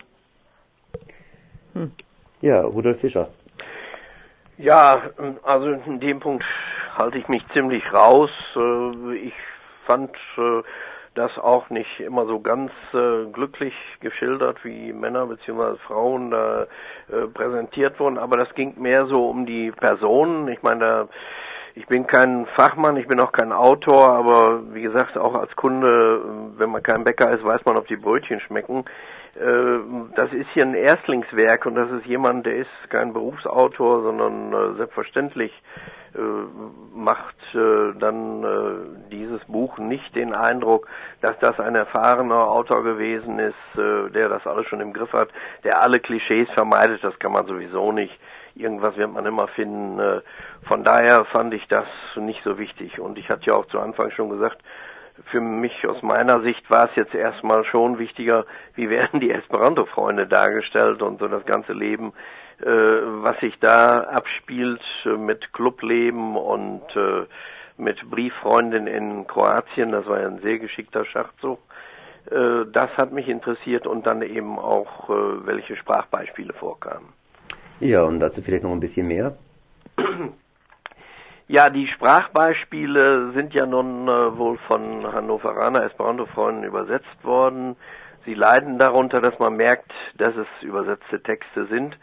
Hm. 1.74 1.92
Ja, 2.42 2.62
Rudolf 2.62 3.02
Fischer. 3.02 3.30
Ja, 4.58 5.10
also 5.44 5.72
in 5.72 6.00
dem 6.00 6.20
Punkt 6.20 6.46
halte 6.98 7.18
ich 7.18 7.28
mich 7.28 7.44
ziemlich 7.54 7.84
raus. 7.92 8.30
Äh, 8.56 9.16
ich 9.16 9.34
fand 9.88 10.12
äh, 10.38 10.62
das 11.14 11.38
auch 11.38 11.70
nicht 11.70 12.00
immer 12.00 12.26
so 12.26 12.40
ganz 12.40 12.72
äh, 12.94 13.26
glücklich 13.32 13.74
geschildert, 14.02 14.64
wie 14.64 14.92
Männer 14.92 15.26
bzw. 15.28 15.78
Frauen 15.88 16.32
da 16.32 16.68
präsentiert 17.34 18.00
wurden, 18.00 18.18
aber 18.18 18.38
das 18.38 18.54
ging 18.56 18.82
mehr 18.82 19.06
so 19.06 19.30
um 19.30 19.46
die 19.46 19.72
Personen. 19.72 20.48
Ich 20.48 20.64
meine, 20.64 20.80
da 20.80 21.08
ich 21.78 21.88
bin 21.88 22.08
kein 22.08 22.46
Fachmann, 22.56 22.96
ich 22.96 23.08
bin 23.08 23.20
auch 23.20 23.34
kein 23.34 23.52
Autor, 23.52 24.14
aber 24.14 24.74
wie 24.74 24.82
gesagt, 24.82 25.18
auch 25.18 25.36
als 25.36 25.54
Kunde, 25.58 26.22
wenn 26.58 26.70
man 26.70 26.82
kein 26.82 27.04
Bäcker 27.04 27.32
ist, 27.32 27.44
weiß 27.44 27.66
man, 27.66 27.78
ob 27.78 27.86
die 27.88 27.98
Brötchen 27.98 28.40
schmecken. 28.40 28.86
Äh, 29.36 29.80
das 30.16 30.32
ist 30.32 30.48
hier 30.54 30.64
ein 30.64 30.74
Erstlingswerk 30.74 31.66
und 31.66 31.76
das 31.76 31.92
ist 31.92 32.06
jemand, 32.06 32.46
der 32.46 32.56
ist 32.56 32.70
kein 32.90 33.12
Berufsautor, 33.12 34.04
sondern 34.04 34.54
äh, 34.54 34.78
selbstverständlich 34.78 35.52
äh, 37.56 37.94
dann 38.00 39.08
dieses 39.12 39.44
Buch 39.46 39.78
nicht 39.78 40.16
den 40.16 40.34
Eindruck, 40.34 40.88
dass 41.22 41.38
das 41.40 41.60
ein 41.60 41.76
erfahrener 41.76 42.48
Autor 42.48 42.84
gewesen 42.84 43.40
ist, 43.40 43.56
der 43.76 44.30
das 44.30 44.46
alles 44.46 44.68
schon 44.68 44.82
im 44.82 44.94
Griff 44.94 45.12
hat, 45.14 45.30
der 45.64 45.82
alle 45.82 46.00
Klischees 46.00 46.48
vermeidet, 46.56 47.04
das 47.04 47.18
kann 47.20 47.32
man 47.32 47.46
sowieso 47.46 47.92
nicht 47.92 48.18
irgendwas 48.56 48.96
wird 48.96 49.12
man 49.12 49.26
immer 49.26 49.48
finden. 49.50 50.22
Von 50.68 50.84
daher 50.84 51.26
fand 51.26 51.54
ich 51.54 51.68
das 51.68 51.86
nicht 52.16 52.42
so 52.44 52.58
wichtig. 52.58 53.00
Und 53.00 53.18
ich 53.18 53.28
hatte 53.30 53.48
ja 53.48 53.54
auch 53.54 53.66
zu 53.68 53.80
Anfang 53.80 54.12
schon 54.12 54.30
gesagt, 54.30 54.62
für 55.32 55.42
mich 55.42 55.88
aus 55.88 56.02
meiner 56.02 56.42
Sicht 56.42 56.70
war 56.70 56.90
es 56.90 56.96
jetzt 56.96 57.16
erstmal 57.16 57.64
schon 57.66 58.00
wichtiger, 58.00 58.46
wie 58.76 58.90
werden 58.90 59.20
die 59.20 59.32
Esperanto-Freunde 59.32 60.28
dargestellt 60.28 61.02
und 61.02 61.20
so 61.20 61.28
das 61.28 61.46
ganze 61.46 61.74
Leben, 61.74 62.10
äh, 62.10 62.45
was 62.60 63.40
sich 63.42 63.58
da 63.60 63.98
abspielt 63.98 64.82
mit 65.18 65.52
Clubleben 65.54 66.38
und 66.38 66.84
äh, 66.96 67.26
mit 67.78 68.10
Brieffreundin 68.10 68.88
in 68.88 69.28
Kroatien, 69.28 69.92
das 69.92 70.06
war 70.06 70.22
ja 70.22 70.28
ein 70.28 70.40
sehr 70.42 70.60
geschickter 70.60 71.06
Schachzug. 71.06 71.60
Äh, 72.32 72.66
das 72.72 72.90
hat 72.98 73.12
mich 73.12 73.28
interessiert 73.28 73.86
und 73.86 74.08
dann 74.08 74.22
eben 74.22 74.58
auch, 74.58 75.10
äh, 75.10 75.46
welche 75.46 75.76
Sprachbeispiele 75.76 76.54
vorkamen. 76.54 77.10
Ja, 77.80 78.04
und 78.04 78.20
dazu 78.20 78.42
vielleicht 78.42 78.64
noch 78.64 78.72
ein 78.72 78.80
bisschen 78.80 79.08
mehr. 79.08 79.36
Ja, 81.48 81.70
die 81.70 81.86
Sprachbeispiele 81.86 83.34
sind 83.34 83.54
ja 83.54 83.68
nun 83.68 84.08
äh, 84.08 84.36
wohl 84.36 84.58
von 84.68 85.06
Hannoveraner 85.14 85.84
Esperanto-Freunden 85.84 86.64
übersetzt 86.64 87.24
worden. 87.24 87.76
Sie 88.26 88.34
leiden 88.34 88.80
darunter, 88.80 89.22
dass 89.22 89.38
man 89.38 89.56
merkt, 89.56 89.92
dass 90.18 90.36
es 90.36 90.48
übersetzte 90.64 91.22
Texte 91.22 91.68
sind, 91.68 91.96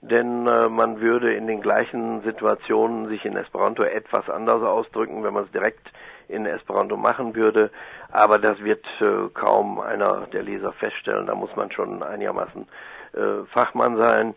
denn 0.00 0.46
äh, 0.46 0.68
man 0.68 1.00
würde 1.00 1.34
in 1.34 1.46
den 1.46 1.60
gleichen 1.60 2.22
Situationen 2.22 3.08
sich 3.08 3.24
in 3.24 3.36
Esperanto 3.36 3.82
etwas 3.82 4.28
anders 4.30 4.62
ausdrücken, 4.62 5.24
wenn 5.24 5.34
man 5.34 5.44
es 5.44 5.50
direkt 5.50 5.90
in 6.28 6.46
Esperanto 6.46 6.96
machen 6.96 7.34
würde. 7.34 7.70
Aber 8.10 8.38
das 8.38 8.62
wird 8.62 8.84
äh, 9.00 9.28
kaum 9.34 9.80
einer 9.80 10.26
der 10.32 10.42
Leser 10.42 10.72
feststellen. 10.72 11.26
Da 11.26 11.34
muss 11.34 11.54
man 11.56 11.72
schon 11.72 12.02
einigermaßen 12.02 12.68
äh, 13.14 13.44
Fachmann 13.52 14.00
sein. 14.00 14.34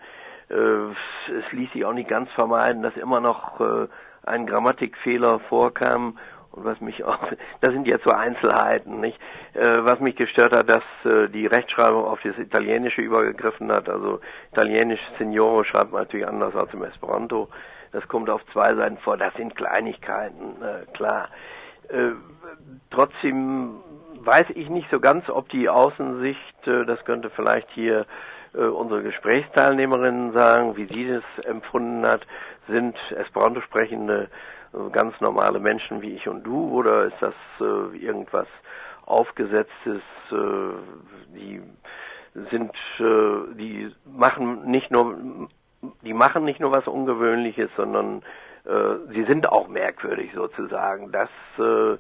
Äh, 0.50 0.56
es 0.56 1.52
ließ 1.52 1.71
sich 1.74 1.86
auch 1.86 1.93
nicht 1.93 2.10
ganz 2.10 2.30
vermeiden, 2.32 2.82
dass 2.82 2.95
immer 2.97 3.19
noch 3.19 3.60
äh, 3.60 3.88
ein 4.24 4.47
Grammatikfehler 4.47 5.39
vorkam 5.41 6.17
und 6.51 6.65
was 6.65 6.79
mich 6.81 7.03
auch, 7.03 7.19
das 7.61 7.73
sind 7.73 7.87
jetzt 7.87 8.03
so 8.05 8.11
Einzelheiten, 8.11 8.99
nicht? 8.99 9.19
Äh, 9.53 9.73
was 9.79 9.99
mich 9.99 10.15
gestört 10.15 10.55
hat, 10.55 10.69
dass 10.69 10.83
äh, 11.11 11.29
die 11.29 11.47
Rechtschreibung 11.47 12.05
auf 12.05 12.19
das 12.23 12.37
Italienische 12.37 13.01
übergegriffen 13.01 13.71
hat. 13.71 13.89
Also 13.89 14.19
Italienisch 14.51 15.01
Signore 15.17 15.65
schreibt 15.65 15.91
man 15.91 16.03
natürlich 16.03 16.27
anders 16.27 16.55
als 16.55 16.73
im 16.73 16.83
Esperanto. 16.83 17.49
Das 17.91 18.07
kommt 18.07 18.29
auf 18.29 18.41
zwei 18.53 18.73
Seiten 18.73 18.97
vor. 18.97 19.17
Das 19.17 19.33
sind 19.35 19.55
Kleinigkeiten, 19.55 20.61
äh, 20.61 20.85
klar. 20.93 21.29
Äh, 21.89 22.11
trotzdem 22.89 23.81
weiß 24.23 24.45
ich 24.55 24.69
nicht 24.69 24.89
so 24.91 24.99
ganz, 24.99 25.29
ob 25.29 25.49
die 25.49 25.67
Außensicht, 25.67 26.67
äh, 26.67 26.85
das 26.85 27.03
könnte 27.05 27.29
vielleicht 27.29 27.69
hier 27.71 28.05
äh, 28.53 28.63
unsere 28.63 29.03
Gesprächsteilnehmerinnen 29.03 30.33
sagen, 30.33 30.77
wie 30.77 30.85
sie 30.85 31.07
das 31.07 31.45
empfunden 31.45 32.05
hat, 32.05 32.21
sind 32.67 32.95
Esperanto 33.11 33.61
sprechende 33.61 34.29
ganz 34.91 35.19
normale 35.19 35.60
Menschen 35.60 36.01
wie 36.01 36.15
ich 36.15 36.27
und 36.27 36.43
du 36.43 36.69
oder 36.69 37.05
ist 37.05 37.17
das 37.19 37.34
äh, 37.60 37.97
irgendwas 37.97 38.47
aufgesetztes? 39.05 40.01
Äh, 40.31 40.73
die 41.36 41.62
sind, 42.49 42.71
äh, 42.99 43.55
die 43.55 43.93
machen 44.05 44.69
nicht 44.69 44.91
nur, 44.91 45.49
die 46.01 46.13
machen 46.13 46.45
nicht 46.45 46.60
nur 46.60 46.73
was 46.73 46.88
Ungewöhnliches, 46.88 47.69
sondern 47.75 48.23
äh, 48.65 49.13
sie 49.13 49.25
sind 49.25 49.49
auch 49.49 49.67
merkwürdig 49.67 50.31
sozusagen. 50.34 51.12
Das 51.12 51.29
äh, 51.57 51.97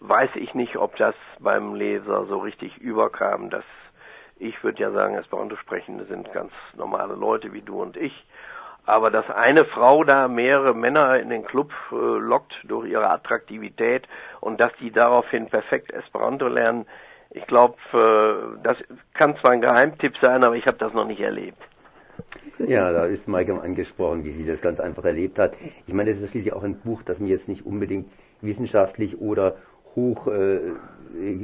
weiß 0.00 0.30
ich 0.34 0.54
nicht, 0.54 0.76
ob 0.76 0.96
das 0.96 1.14
beim 1.38 1.74
Leser 1.74 2.26
so 2.26 2.38
richtig 2.38 2.78
überkam. 2.78 3.50
Das 3.50 3.64
ich 4.40 4.62
würde 4.62 4.80
ja 4.80 4.92
sagen, 4.92 5.16
Esperanto-Sprechende 5.16 6.04
sind 6.06 6.32
ganz 6.32 6.52
normale 6.76 7.14
Leute 7.14 7.52
wie 7.52 7.60
du 7.60 7.82
und 7.82 7.96
ich. 7.96 8.12
Aber 8.88 9.10
dass 9.10 9.28
eine 9.28 9.66
Frau 9.66 10.02
da 10.02 10.28
mehrere 10.28 10.74
Männer 10.74 11.20
in 11.20 11.28
den 11.28 11.44
Club 11.44 11.70
äh, 11.92 11.94
lockt 11.94 12.54
durch 12.64 12.88
ihre 12.88 13.10
Attraktivität 13.10 14.08
und 14.40 14.58
dass 14.62 14.70
die 14.80 14.90
daraufhin 14.90 15.44
perfekt 15.44 15.92
Esperanto 15.92 16.48
lernen, 16.48 16.86
ich 17.28 17.46
glaube, 17.46 17.76
äh, 17.92 18.62
das 18.62 18.78
kann 19.12 19.36
zwar 19.42 19.50
ein 19.50 19.60
Geheimtipp 19.60 20.14
sein, 20.22 20.42
aber 20.42 20.56
ich 20.56 20.64
habe 20.64 20.78
das 20.78 20.94
noch 20.94 21.06
nicht 21.06 21.20
erlebt. 21.20 21.62
Ja, 22.58 22.90
da 22.90 23.04
ist 23.04 23.28
Maike 23.28 23.60
angesprochen, 23.62 24.24
wie 24.24 24.32
sie 24.32 24.46
das 24.46 24.62
ganz 24.62 24.80
einfach 24.80 25.04
erlebt 25.04 25.38
hat. 25.38 25.52
Ich 25.86 25.92
meine, 25.92 26.10
das 26.10 26.22
ist 26.22 26.30
schließlich 26.30 26.54
auch 26.54 26.64
ein 26.64 26.80
Buch, 26.80 27.02
das 27.02 27.20
mir 27.20 27.28
jetzt 27.28 27.50
nicht 27.50 27.66
unbedingt 27.66 28.08
wissenschaftlich 28.40 29.20
oder 29.20 29.56
hoch 29.96 30.28
äh, 30.28 30.60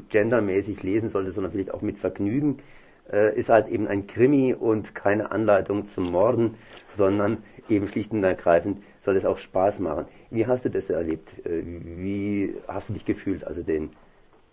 gendermäßig 0.09 0.83
lesen 0.83 1.11
sollte, 1.11 1.33
sondern 1.33 1.53
vielleicht 1.53 1.75
auch 1.75 1.83
mit 1.83 1.99
Vergnügen 1.99 2.63
äh, 3.13 3.39
ist 3.39 3.49
halt 3.49 3.69
eben 3.69 3.87
ein 3.89 4.07
Krimi 4.07 4.55
und 4.55 4.95
keine 4.95 5.33
Anleitung 5.33 5.89
zum 5.89 6.11
Morden, 6.11 6.55
sondern 6.97 7.39
eben 7.69 7.89
schlicht 7.89 8.13
und 8.13 8.25
ergreifend 8.25 8.83
soll 9.03 9.17
es 9.17 9.25
auch 9.25 9.39
Spaß 9.39 9.81
machen. 9.81 10.07
Wie 10.31 10.47
hast 10.47 10.65
du 10.65 10.71
das 10.71 10.91
erlebt? 10.91 11.45
Äh, 11.47 11.63
wie 11.65 12.55
hast 12.69 12.89
du 12.89 12.93
dich 12.95 13.05
gefühlt, 13.05 13.45
als 13.45 13.57
du 13.57 13.65
den 13.65 13.91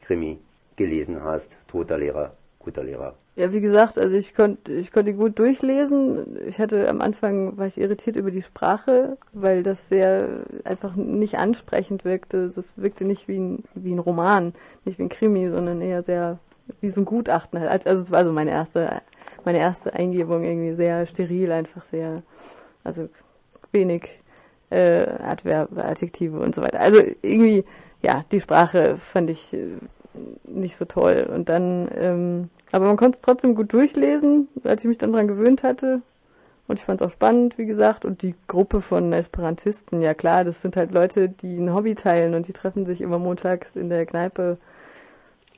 Krimi 0.02 0.40
gelesen 0.76 1.24
hast? 1.24 1.58
Toter 1.68 1.98
Lehrer, 1.98 2.34
guter 2.60 2.84
Lehrer. 2.84 3.16
Ja, 3.38 3.54
wie 3.54 3.62
gesagt, 3.62 3.98
also 3.98 4.14
ich 4.14 4.36
konnte 4.36 4.74
ich 4.74 4.92
konnte 4.92 5.14
gut 5.14 5.40
durchlesen. 5.40 6.38
Ich 6.48 6.60
hatte 6.60 6.90
am 6.90 7.00
Anfang 7.00 7.58
war 7.58 7.66
ich 7.66 7.78
irritiert 7.78 8.18
über 8.18 8.30
die 8.30 8.42
Sprache, 8.42 9.18
weil 9.32 9.64
das 9.64 9.88
sehr 9.88 10.44
einfach 10.66 10.98
nicht 10.98 11.38
ansprechend 11.38 12.04
wirkte. 12.04 12.52
Das 12.54 12.74
wirkte 12.76 13.06
nicht 13.06 13.30
wie 13.30 13.38
ein, 13.40 13.64
wie 13.74 13.94
ein 13.94 14.00
Roman, 14.00 14.54
nicht 14.84 15.00
wie 15.00 15.04
ein 15.04 15.10
Krimi, 15.10 15.50
sondern 15.50 15.82
eher 15.82 16.02
sehr 16.02 16.40
wie 16.80 16.90
so 16.90 17.02
ein 17.02 17.06
Gutachten 17.06 17.60
halt. 17.60 17.86
Also 17.86 18.04
es 18.04 18.12
war 18.12 18.24
so 18.24 18.32
meine 18.32 18.52
erste, 18.52 19.02
meine 19.46 19.60
erste 19.60 19.94
Eingebung 19.94 20.44
irgendwie 20.44 20.74
sehr 20.74 21.06
steril, 21.06 21.52
einfach 21.52 21.84
sehr, 21.84 22.24
also 22.84 23.10
wenig 23.72 24.10
äh, 24.70 25.08
Adverbe, 25.24 25.84
Adjektive 25.84 26.40
und 26.40 26.56
so 26.56 26.62
weiter. 26.62 26.80
Also 26.80 27.02
irgendwie, 27.22 27.66
ja, 28.02 28.26
die 28.32 28.40
Sprache 28.40 28.98
fand 28.98 29.30
ich 29.30 29.54
äh, 29.54 29.78
nicht 30.46 30.76
so 30.76 30.86
toll. 30.86 31.30
Und 31.34 31.50
dann, 31.50 31.90
ähm, 31.96 32.50
aber 32.72 32.86
man 32.86 32.98
konnte 32.98 33.16
es 33.16 33.22
trotzdem 33.22 33.56
gut 33.56 33.74
durchlesen, 33.74 34.48
als 34.64 34.84
ich 34.84 34.88
mich 34.88 34.98
dann 34.98 35.14
dran 35.14 35.28
gewöhnt 35.28 35.64
hatte. 35.64 36.00
Und 36.68 36.80
ich 36.80 36.86
fand 36.86 37.02
es 37.02 37.08
auch 37.08 37.12
spannend, 37.12 37.58
wie 37.58 37.66
gesagt. 37.66 38.06
Und 38.06 38.22
die 38.22 38.36
Gruppe 38.48 38.82
von 38.82 39.12
Esperantisten, 39.12 40.02
ja 40.02 40.14
klar, 40.14 40.46
das 40.46 40.62
sind 40.62 40.78
halt 40.78 40.92
Leute, 40.92 41.28
die 41.28 41.58
ein 41.58 41.74
Hobby 41.74 41.96
teilen 41.96 42.34
und 42.34 42.48
die 42.48 42.54
treffen 42.54 42.86
sich 42.86 43.02
immer 43.02 43.20
montags 43.20 43.76
in 43.76 43.90
der 43.90 44.06
Kneipe. 44.06 44.58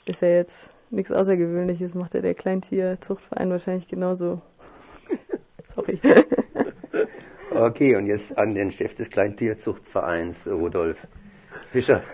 Ist 0.06 0.22
ja 0.22 0.30
jetzt 0.30 0.70
nichts 0.94 1.12
Außergewöhnliches 1.12 1.96
macht 1.96 2.14
ja 2.14 2.22
der 2.22 2.34
Kleintierzuchtverein 2.34 3.50
wahrscheinlich 3.50 3.88
genauso. 3.88 4.42
Sorry. 5.64 6.00
okay, 7.52 7.96
und 7.96 8.08
jetzt 8.08 8.38
an 8.38 8.54
den 8.54 8.72
Chef 8.72 8.96
des 8.96 9.10
Kleintierzuchtvereins, 9.10 10.48
Rudolf 10.48 11.08
Fischer. 11.72 12.02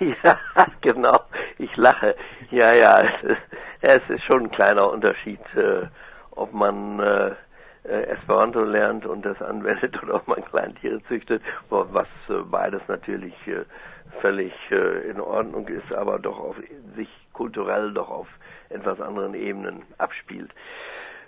Ja, 0.00 0.38
genau. 0.80 1.20
Ich 1.58 1.76
lache. 1.76 2.16
Ja, 2.50 2.72
ja, 2.72 3.00
es 3.00 3.30
ist, 3.32 3.42
es 3.82 4.16
ist 4.16 4.24
schon 4.24 4.44
ein 4.44 4.50
kleiner 4.50 4.90
Unterschied, 4.90 5.40
äh, 5.54 5.86
ob 6.32 6.52
man 6.52 7.00
äh, 7.00 7.32
äh, 7.84 8.02
Esperanto 8.04 8.64
lernt 8.64 9.06
und 9.06 9.24
das 9.24 9.40
anwendet 9.42 10.02
oder 10.02 10.14
ob 10.14 10.28
man 10.28 10.44
Kleintiere 10.44 11.02
züchtet, 11.04 11.42
was 11.68 12.08
äh, 12.28 12.42
beides 12.50 12.82
natürlich 12.88 13.34
äh, 13.46 13.64
völlig 14.20 14.52
äh, 14.70 15.10
in 15.10 15.20
Ordnung 15.20 15.68
ist, 15.68 15.92
aber 15.92 16.18
doch 16.18 16.38
auf 16.38 16.56
sich 16.96 17.08
kulturell 17.34 17.92
doch 17.92 18.10
auf 18.10 18.28
etwas 18.70 19.00
anderen 19.00 19.34
Ebenen 19.34 19.82
abspielt. 19.98 20.50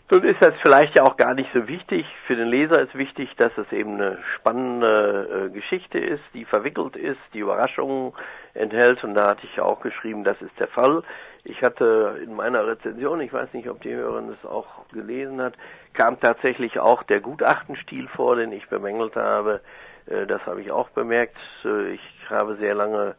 Nun 0.09 0.23
ist 0.23 0.41
das 0.41 0.55
vielleicht 0.63 0.97
ja 0.97 1.03
auch 1.03 1.17
gar 1.17 1.35
nicht 1.35 1.51
so 1.53 1.67
wichtig. 1.67 2.07
Für 2.29 2.37
den 2.37 2.47
Leser 2.47 2.81
ist 2.81 2.95
wichtig, 2.97 3.29
dass 3.39 3.51
es 3.59 3.71
eben 3.73 3.95
eine 3.95 4.19
spannende 4.37 5.49
äh, 5.49 5.51
Geschichte 5.51 5.99
ist, 5.99 6.23
die 6.33 6.45
verwickelt 6.45 6.95
ist, 6.95 7.19
die 7.35 7.41
Überraschungen 7.41 8.13
enthält. 8.55 9.03
Und 9.03 9.15
da 9.15 9.31
hatte 9.31 9.45
ich 9.53 9.61
auch 9.61 9.81
geschrieben, 9.81 10.23
das 10.23 10.41
ist 10.41 10.57
der 10.61 10.69
Fall. 10.69 11.03
Ich 11.43 11.61
hatte 11.63 12.21
in 12.23 12.35
meiner 12.35 12.65
Rezension, 12.69 13.21
ich 13.21 13.33
weiß 13.33 13.53
nicht, 13.53 13.69
ob 13.69 13.83
die 13.83 13.95
Hörerin 13.95 14.29
das 14.29 14.49
auch 14.49 14.87
gelesen 14.93 15.43
hat, 15.43 15.55
kam 15.93 16.21
tatsächlich 16.21 16.79
auch 16.79 17.03
der 17.03 17.21
Gutachtenstil 17.21 18.07
vor, 18.15 18.37
den 18.37 18.53
ich 18.53 18.69
bemängelt 18.69 19.17
habe. 19.17 19.61
Äh, 20.07 20.27
das 20.27 20.41
habe 20.47 20.63
ich 20.63 20.71
auch 20.71 20.89
bemerkt. 20.91 21.37
Äh, 21.65 21.95
ich 21.95 22.01
habe 22.31 22.55
sehr 22.57 22.77
lange 22.77 23.17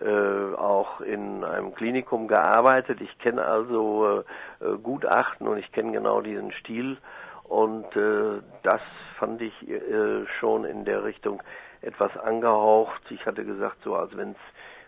äh, 0.00 0.54
auch 0.54 1.00
in 1.00 1.44
einem 1.44 1.74
Klinikum 1.74 2.28
gearbeitet. 2.28 3.00
Ich 3.00 3.18
kenne 3.18 3.44
also 3.44 4.22
äh, 4.60 4.76
Gutachten 4.82 5.48
und 5.48 5.58
ich 5.58 5.72
kenne 5.72 5.92
genau 5.92 6.20
diesen 6.20 6.52
Stil 6.52 6.98
und 7.44 7.84
äh, 7.96 8.40
das 8.62 8.80
fand 9.18 9.40
ich 9.42 9.68
äh, 9.68 10.26
schon 10.38 10.64
in 10.64 10.84
der 10.84 11.04
Richtung 11.04 11.42
etwas 11.80 12.16
angehaucht. 12.16 13.02
Ich 13.10 13.24
hatte 13.26 13.44
gesagt, 13.44 13.78
so 13.84 13.96
als 13.96 14.16
wenn 14.16 14.30
es 14.30 14.36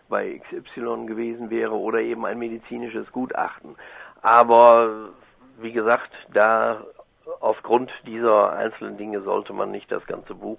bei 0.08 0.38
XY 0.38 1.06
gewesen 1.06 1.50
wäre 1.50 1.74
oder 1.74 2.00
eben 2.00 2.26
ein 2.26 2.38
medizinisches 2.38 3.10
Gutachten. 3.12 3.76
Aber 4.22 5.10
wie 5.58 5.72
gesagt, 5.72 6.10
da 6.32 6.84
aufgrund 7.40 7.90
dieser 8.06 8.52
einzelnen 8.52 8.96
Dinge 8.98 9.22
sollte 9.22 9.52
man 9.52 9.70
nicht 9.70 9.90
das 9.90 10.04
ganze 10.06 10.34
Buch 10.34 10.58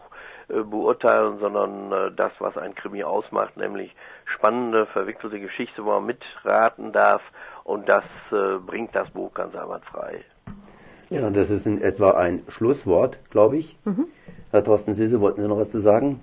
beurteilen, 0.63 1.39
sondern 1.39 1.91
äh, 1.91 2.11
das, 2.15 2.31
was 2.39 2.57
ein 2.57 2.75
Krimi 2.75 3.03
ausmacht, 3.03 3.57
nämlich 3.57 3.95
spannende, 4.25 4.85
verwickelte 4.87 5.39
Geschichte, 5.39 5.83
wo 5.85 5.91
man 5.91 6.05
mitraten 6.05 6.91
darf 6.91 7.21
und 7.63 7.87
das 7.89 8.03
äh, 8.31 8.57
bringt 8.65 8.95
das 8.95 9.09
Buch 9.11 9.33
ganz 9.33 9.55
einwandfrei. 9.55 10.23
Ja, 11.09 11.29
das 11.29 11.49
ist 11.49 11.65
in 11.65 11.81
etwa 11.81 12.11
ein 12.11 12.43
Schlusswort, 12.47 13.19
glaube 13.29 13.57
ich. 13.57 13.77
Mhm. 13.83 14.07
Herr 14.51 14.63
Thorsten 14.63 14.93
Süße, 14.93 15.19
wollten 15.19 15.41
Sie 15.41 15.47
noch 15.47 15.57
was 15.59 15.69
zu 15.69 15.79
sagen? 15.79 16.21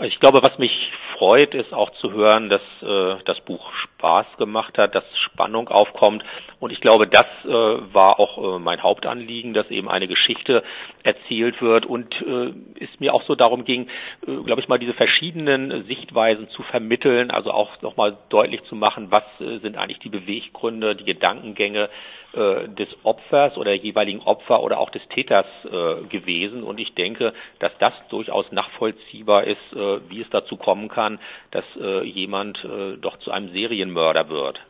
Ich 0.00 0.18
glaube, 0.20 0.40
was 0.42 0.56
mich 0.58 0.90
freut, 1.18 1.54
ist 1.54 1.74
auch 1.74 1.90
zu 1.90 2.12
hören, 2.12 2.48
dass 2.48 2.62
äh, 2.80 3.22
das 3.26 3.38
Buch 3.42 3.70
Spaß 3.74 4.26
gemacht 4.38 4.78
hat, 4.78 4.94
dass 4.94 5.04
Spannung 5.18 5.68
aufkommt. 5.68 6.24
Und 6.60 6.72
ich 6.72 6.80
glaube, 6.80 7.06
das 7.06 7.26
äh, 7.44 7.48
war 7.48 8.18
auch 8.18 8.56
äh, 8.56 8.58
mein 8.58 8.82
Hauptanliegen, 8.82 9.52
dass 9.52 9.70
eben 9.70 9.90
eine 9.90 10.08
Geschichte 10.08 10.64
erzählt 11.02 11.60
wird 11.60 11.84
und 11.84 12.14
äh, 12.22 12.54
es 12.82 12.88
mir 13.00 13.12
auch 13.12 13.22
so 13.24 13.34
darum 13.34 13.64
ging, 13.64 13.88
äh, 14.26 14.34
glaube 14.44 14.62
ich 14.62 14.68
mal, 14.68 14.78
diese 14.78 14.94
verschiedenen 14.94 15.84
Sichtweisen 15.84 16.48
zu 16.48 16.62
vermitteln, 16.62 17.30
also 17.30 17.50
auch 17.50 17.82
nochmal 17.82 18.16
deutlich 18.30 18.62
zu 18.64 18.74
machen, 18.74 19.08
was 19.10 19.24
äh, 19.40 19.58
sind 19.58 19.76
eigentlich 19.76 19.98
die 19.98 20.08
Beweggründe, 20.08 20.96
die 20.96 21.04
Gedankengänge, 21.04 21.90
äh, 22.34 22.68
des 22.68 22.88
Opfers 23.02 23.56
oder 23.56 23.72
jeweiligen 23.74 24.20
Opfer 24.20 24.62
oder 24.62 24.78
auch 24.78 24.90
des 24.90 25.02
Täters 25.08 25.46
äh, 25.64 26.04
gewesen. 26.08 26.62
Und 26.62 26.80
ich 26.80 26.94
denke, 26.94 27.32
dass 27.58 27.72
das 27.78 27.92
durchaus 28.08 28.50
nachvollziehbar 28.52 29.44
ist, 29.44 29.72
äh, 29.72 30.00
wie 30.08 30.22
es 30.22 30.30
dazu 30.30 30.56
kommen 30.56 30.88
kann, 30.88 31.18
dass 31.50 31.64
äh, 31.80 32.02
jemand 32.04 32.64
äh, 32.64 32.96
doch 32.96 33.18
zu 33.18 33.30
einem 33.30 33.50
Serienmörder 33.50 34.28
wird. 34.28 34.60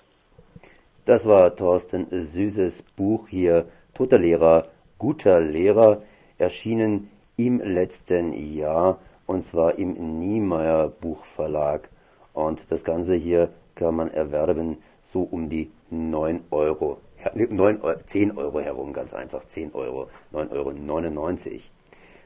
Das 1.05 1.27
war 1.27 1.55
Thorsten 1.57 2.07
Süßes 2.11 2.85
Buch 2.97 3.29
hier, 3.29 3.67
Toter 3.95 4.19
Lehrer, 4.19 4.69
guter 4.99 5.41
Lehrer, 5.41 6.03
erschienen 6.39 7.11
im 7.37 7.61
letzten 7.61 8.33
Jahr 8.57 8.99
und 9.27 9.43
zwar 9.43 9.79
im 9.79 10.19
Niemeyer 10.19 10.89
Buchverlag. 10.89 11.89
Und 12.33 12.71
das 12.71 12.85
Ganze 12.85 13.15
hier 13.15 13.51
kann 13.75 13.97
man 13.97 14.11
erwerben 14.11 14.79
so 15.03 15.23
um 15.23 15.49
die 15.49 15.71
9 15.91 16.45
Euro. 16.51 16.99
9, 17.35 17.81
10 18.07 18.37
Euro 18.37 18.61
herum, 18.61 18.93
ganz 18.93 19.15
einfach, 19.15 19.45
10 19.45 19.75
Euro, 19.75 20.09
9,99 20.33 21.51
Euro. 21.51 21.61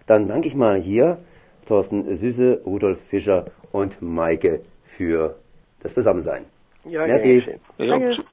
Dann 0.07 0.29
danke 0.29 0.49
ich 0.49 0.55
mal 0.55 0.81
hier 0.81 1.19
Thorsten 1.67 2.15
Süße, 2.15 2.63
Rudolf 2.65 3.01
Fischer 3.01 3.47
und 3.73 4.01
Maike 4.01 4.61
für 4.85 5.37
das 5.83 5.95
Beisammensein. 5.95 6.45
Ja, 6.85 7.07
Merci. 7.07 7.45
Ja, 7.79 7.87
Danke. 7.87 8.25